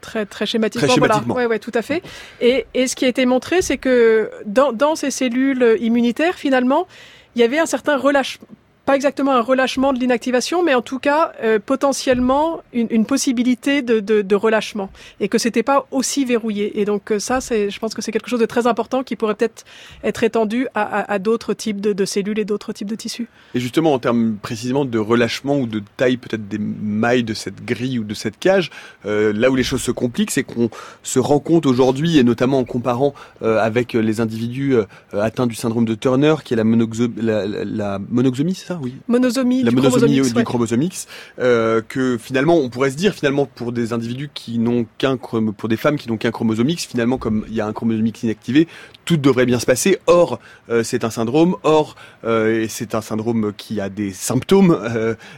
[0.01, 0.87] Très, très schématiquement.
[0.87, 1.33] Très schématiquement.
[1.33, 1.49] Voilà.
[1.49, 2.01] Ouais, ouais, tout à fait.
[2.39, 6.87] Et, et ce qui a été montré, c'est que dans, dans ces cellules immunitaires, finalement,
[7.35, 8.47] il y avait un certain relâchement,
[8.89, 14.35] pas exactement un relâchement de l'inactivation, mais en tout cas euh, potentiellement une, possibilité de,
[14.35, 16.81] relâchement, et que c'était pas aussi verrouillé.
[16.81, 19.15] Et donc euh, ça, c'est, je pense que c'est quelque chose de très important qui
[19.15, 19.63] pourrait peut-être
[20.03, 23.27] être étendu à, d'autres types de, cellules et d'autres types de tissus.
[23.53, 27.63] Et justement, en termes précisément de relâchement ou de taille peut-être des mailles de cette
[27.63, 28.71] grille ou de cette cage,
[29.05, 30.71] euh, là où les choses se compliquent, c'est qu'on
[31.03, 34.77] se rend compte aujourd'hui, et notamment en comparant avec les individus
[35.13, 38.78] atteints du syndrome de Turner, qui est la, monoxo- la monoxomie, c'est ça?
[38.81, 38.95] Oui.
[39.07, 41.07] Monosomie la du monosomie chromosome X, du chromosome X,
[41.39, 45.69] euh, que finalement on pourrait se dire finalement pour des individus qui n'ont qu'un pour
[45.69, 48.23] des femmes qui n'ont qu'un chromosome X, finalement comme il y a un chromosome X
[48.23, 48.67] inactivé,
[49.05, 49.99] tout devrait bien se passer.
[50.07, 54.79] Or euh, c'est un syndrome, or euh, c'est un syndrome qui a des symptômes,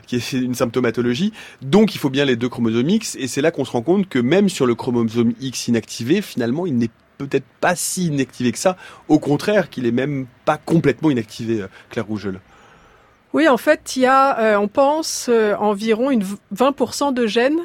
[0.07, 1.33] qui est une symptomatologie.
[1.61, 4.07] Donc il faut bien les deux chromosomes X et c'est là qu'on se rend compte
[4.07, 8.57] que même sur le chromosome X inactivé, finalement il n'est peut-être pas si inactivé que
[8.57, 8.77] ça.
[9.07, 12.39] Au contraire, qu'il est même pas complètement inactivé, Claire Rougeul.
[13.33, 17.27] Oui, en fait, il y a, euh, on pense, euh, environ une v- 20% de
[17.27, 17.59] gènes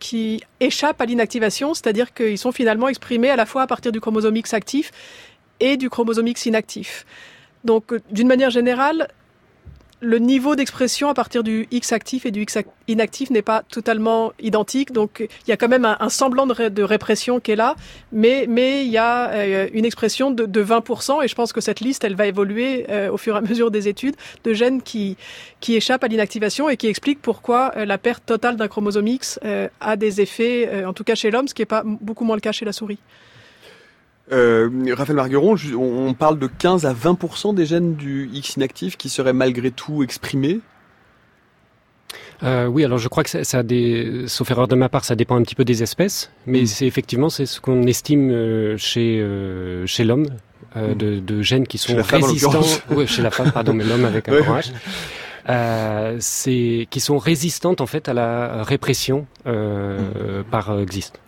[0.00, 4.00] qui échappent à l'inactivation, c'est-à-dire qu'ils sont finalement exprimés à la fois à partir du
[4.00, 4.90] chromosome X actif
[5.60, 7.04] et du chromosome X inactif.
[7.62, 9.08] Donc, euh, d'une manière générale,
[10.04, 13.62] le niveau d'expression à partir du X actif et du X ac- inactif n'est pas
[13.70, 14.90] totalement identique.
[14.92, 17.76] Donc, il y a quand même un, semblant de, ré- de répression qui est là,
[18.10, 21.22] mais mais il y a euh, une expression de, de 20%.
[21.24, 23.70] Et je pense que cette liste, elle va évoluer euh, au fur et à mesure
[23.70, 25.16] des études de gènes qui
[25.60, 29.38] qui échappent à l'inactivation et qui expliquent pourquoi euh, la perte totale d'un chromosome X
[29.80, 32.40] a des effets, en tout cas chez l'homme, ce qui est pas beaucoup moins le
[32.40, 32.98] cas chez la souris.
[34.32, 39.08] Euh, Raphaël Margueron, on parle de 15 à 20% des gènes du X inactif qui
[39.08, 40.60] seraient malgré tout exprimés?
[42.42, 45.04] Euh, oui, alors je crois que ça, ça a des, sauf erreur de ma part,
[45.04, 46.66] ça dépend un petit peu des espèces, mais Mm.
[46.66, 50.26] c'est effectivement c'est ce qu'on estime euh, chez euh, chez l'homme.
[50.74, 50.94] Mm.
[50.94, 54.28] de, de gènes qui sont Chez résistants, ouais, chez la femme, pardon, mais l'homme avec
[54.28, 54.40] un Ouais.
[54.42, 54.60] grand
[55.46, 61.20] H, c'est qui sont résistantes en fait à la répression euh, par XIST.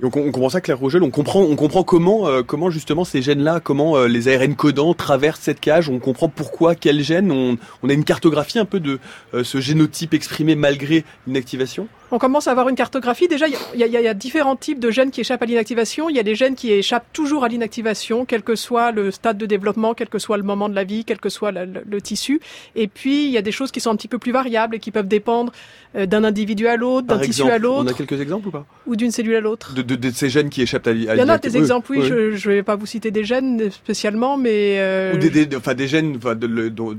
[0.00, 3.22] Donc on, comprend ça, Claire Rogel, on comprend, on comprend comment, euh, comment justement ces
[3.22, 7.56] gènes-là, comment euh, les ARN codants traversent cette cage, on comprend pourquoi, quels gènes, on,
[7.82, 8.98] on a une cartographie un peu de
[9.34, 11.86] euh, ce génotype exprimé malgré l'inactivation.
[12.10, 13.26] On commence à avoir une cartographie.
[13.28, 16.08] Déjà, il y a, y y différents types de gènes qui échappent à l'inactivation.
[16.08, 19.36] Il y a des gènes qui échappent toujours à l'inactivation, quel que soit le stade
[19.38, 21.82] de développement, quel que soit le moment de la vie, quel que soit le, le-
[21.88, 22.40] le tissu.
[22.76, 24.78] Et puis, il y a des choses qui sont un petit peu plus variables et
[24.80, 25.52] qui peuvent dépendre
[25.94, 28.66] d'un individu à l'autre, d'un tissu à on a l'autre, quelques exemples ou pas?
[28.86, 29.72] ou d'une cellule à l'autre.
[29.86, 32.14] De, de, ces gènes qui échappent à, Il y en a des exemples, oui, je
[32.48, 34.76] ne vais pas vous citer des gènes spécialement, mais...
[34.78, 36.96] Euh, Ou des, enfin, des gènes dont,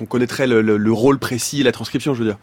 [0.00, 2.38] on connaîtrait le, rôle précis et la transcription, je veux dire.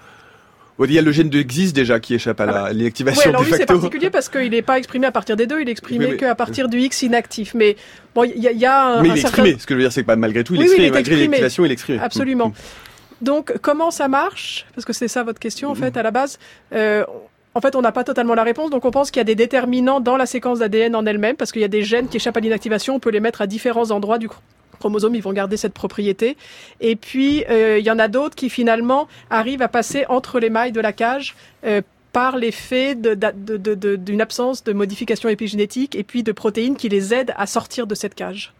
[0.81, 3.51] Il y a le gène de XIS déjà qui échappe à l'inactivation oui, alors lui
[3.51, 6.35] c'est particulier parce qu'il n'est pas exprimé à partir des deux, il est exprimé qu'à
[6.35, 7.53] partir du X inactif.
[7.53, 7.75] Mais
[8.15, 9.57] bon, il y, a, un, Mais il est exprimé.
[9.59, 11.71] Ce que je veux dire, c'est que malgré tout, il, est exprimé, malgré l'activation, il
[11.71, 11.99] est exprimé.
[11.99, 12.47] Absolument.
[12.47, 12.89] Mm, mm.
[13.21, 14.65] Donc, comment ça marche?
[14.73, 16.39] Parce que c'est ça votre question en fait à la base.
[16.73, 17.03] Euh,
[17.55, 19.35] en fait, on n'a pas totalement la réponse, donc on pense qu'il y a des
[19.35, 22.37] déterminants dans la séquence d'ADN en elle-même, parce qu'il y a des gènes qui échappent
[22.37, 24.29] à l'inactivation, on peut les mettre à différents endroits du
[24.79, 26.37] chromosomes, ils vont garder cette propriété.
[26.79, 30.49] Et puis, euh, il y en a d'autres qui finalement arrivent à passer entre les
[30.49, 31.35] mailles de la cage
[31.65, 31.81] euh,
[32.13, 37.45] par l'effet d'une absence de modification épigénétique et puis de protéines qui les aident à
[37.45, 38.53] sortir de cette cage.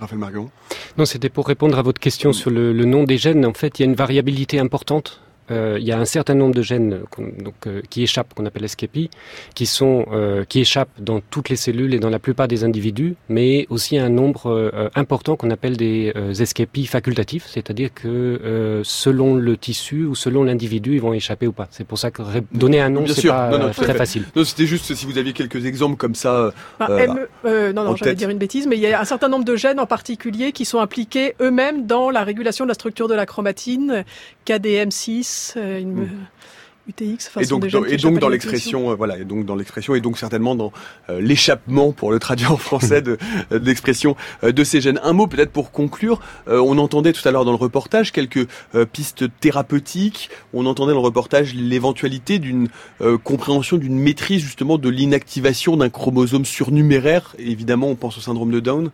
[0.00, 0.50] Raphaël Margon
[0.96, 3.44] Non, c'était pour répondre à votre question sur le, le nom des gènes.
[3.44, 5.20] En fait, il y a une variabilité importante
[5.50, 9.10] il y a un certain nombre de gènes donc, euh, qui échappent, qu'on appelle SKP,
[9.54, 13.14] qui, sont, euh, qui échappent dans toutes les cellules et dans la plupart des individus,
[13.28, 20.04] mais aussi un nombre important qu'on appelle des SKP facultatifs, c'est-à-dire que selon le tissu
[20.04, 21.68] ou selon l'individu, ils vont échapper ou pas.
[21.70, 22.22] C'est pour ça que
[22.52, 24.24] donner un nom, c'est pas très facile.
[24.34, 26.52] Non, c'était juste si vous aviez quelques exemples comme ça.
[26.78, 26.88] Bah,
[27.44, 29.80] non, non, j'allais dire une bêtise, mais il y a un certain nombre de gènes
[29.80, 34.04] en particulier qui sont impliqués eux-mêmes dans la régulation de la structure de la chromatine,
[34.46, 36.08] KDM6, euh, une,
[36.88, 37.30] UTX.
[37.38, 40.16] et donc, dans, et donc dans l'expression, euh, voilà, et donc dans l'expression, et donc
[40.16, 40.72] certainement dans
[41.10, 43.18] euh, l'échappement, pour le traduire en français, de,
[43.50, 44.98] l'expression de ces gènes.
[45.02, 46.20] Un mot peut-être pour conclure.
[46.46, 48.46] on entendait tout à l'heure dans le reportage quelques
[48.92, 50.30] pistes thérapeutiques.
[50.54, 52.68] On entendait dans le reportage l'éventualité d'une
[53.22, 57.34] compréhension, d'une maîtrise justement de l'inactivation d'un chromosome surnuméraire.
[57.38, 58.90] évidemment, on pense au syndrome de Down.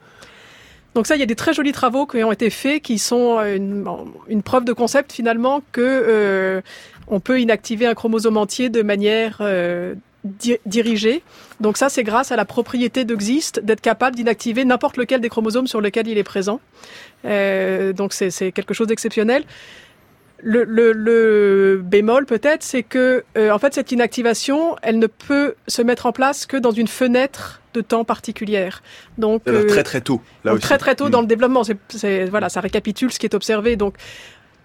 [0.94, 3.40] Donc ça, il y a des très jolis travaux qui ont été faits, qui sont
[3.40, 3.84] une,
[4.28, 6.60] une preuve de concept finalement que euh,
[7.08, 9.94] on peut inactiver un chromosome entier de manière euh,
[10.66, 11.22] dirigée.
[11.60, 15.28] Donc ça, c'est grâce à la propriété de XIST d'être capable d'inactiver n'importe lequel des
[15.28, 16.60] chromosomes sur lequel il est présent.
[17.24, 19.44] Euh, donc c'est quelque chose d'exceptionnel.
[20.42, 25.80] Le, le, bémol peut-être, c'est que euh, en fait cette inactivation, elle ne peut se
[25.80, 28.82] mettre en place que dans une fenêtre de temps particulière.
[29.18, 30.22] Donc euh, très très tôt.
[30.44, 30.62] Là aussi.
[30.62, 31.22] Très très tôt dans mm.
[31.22, 31.62] le développement.
[31.88, 33.76] C'est voilà, ça récapitule ce qui est observé.
[33.76, 33.96] Donc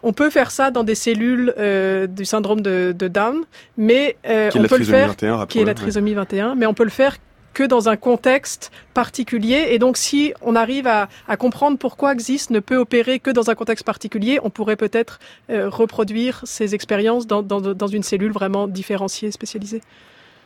[0.04, 3.44] on peut faire ça dans des cellules euh, du syndrome de, de Down,
[3.78, 6.86] mais euh, on peut le faire, 21, qui est la trisomie 21, mais on peut
[6.86, 7.18] le faire
[7.54, 9.68] que dans un contexte particulier.
[9.72, 11.08] Et donc, si on arrive à,
[11.38, 15.70] comprendre pourquoi Xis ne peut opérer que dans un contexte particulier, on pourrait peut-être euh,
[15.70, 19.82] reproduire ces expériences dans, une cellule vraiment différenciée, spécialisée.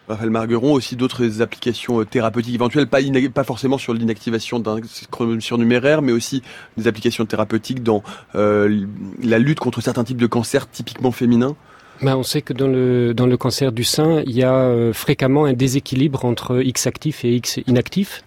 [0.08, 4.80] Raphaël Margueron, aussi d'autres applications euh, thérapeutiques éventuelles, pas, forcément sur l'inactivation d'un
[5.10, 6.44] chromosome surnuméraire, mais aussi
[6.78, 8.04] des applications thérapeutiques dans
[8.36, 8.86] euh,
[9.22, 11.56] la lutte contre certains types de cancers typiquement féminins.
[12.02, 14.92] Ben, on sait que dans le, dans le cancer du sein, il y a euh,
[14.92, 18.24] fréquemment un déséquilibre entre X actif et X inactif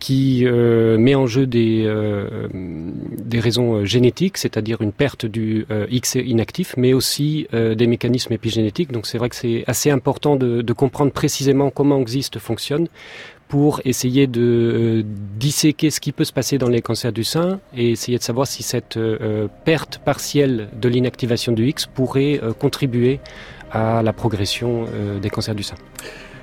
[0.00, 6.16] qui euh, met en jeu des, euh, des raisons génétiques, c'est-à-dire une perte du X
[6.16, 8.92] inactif, mais aussi des mécanismes épigénétiques.
[8.92, 12.88] Donc c'est vrai que c'est assez important de, de, comprendre précisément comment XIST fonctionne
[13.50, 17.58] pour essayer de euh, disséquer ce qui peut se passer dans les cancers du sein
[17.76, 22.52] et essayer de savoir si cette euh, perte partielle de l'inactivation du X pourrait euh,
[22.52, 23.18] contribuer
[23.72, 24.86] à la progression
[25.22, 25.76] des cancers du sein.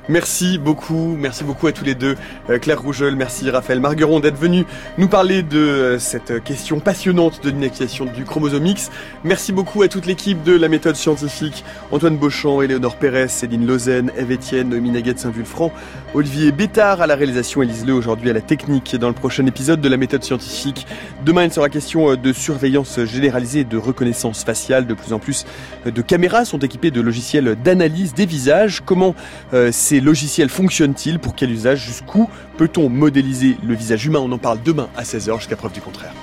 [0.10, 2.16] Merci beaucoup, merci beaucoup à tous les deux.
[2.50, 4.66] Euh, Claire Rougeol, merci Raphaël Margueron d'être venu
[4.98, 8.90] nous parler de euh, cette question passionnante de l'inactivation du chromosome X.
[9.26, 14.10] Merci beaucoup à toute l'équipe de la méthode scientifique, Antoine Beauchamp, Éléonore Pérez, Céline Lausanne,
[14.18, 15.74] Eve Etienne, Noémie Naguette Saint-Vulfranc,
[16.14, 19.82] Olivier Bétard à la réalisation, Elise Le aujourd'hui à la technique dans le prochain épisode
[19.82, 20.88] de la méthode scientifique.
[21.26, 24.88] Demain, il sera question euh, de surveillance généralisée et de reconnaissance faciale.
[24.88, 25.46] De plus en plus
[25.86, 28.82] de caméras sont équipées de logiciels d'analyse des visages.
[28.86, 29.14] Comment
[29.98, 34.20] ces logiciels fonctionnent-ils Pour quel usage Jusqu'où peut-on modéliser le visage humain?
[34.20, 36.14] On en parle demain à 16h jusqu'à preuve du contraire.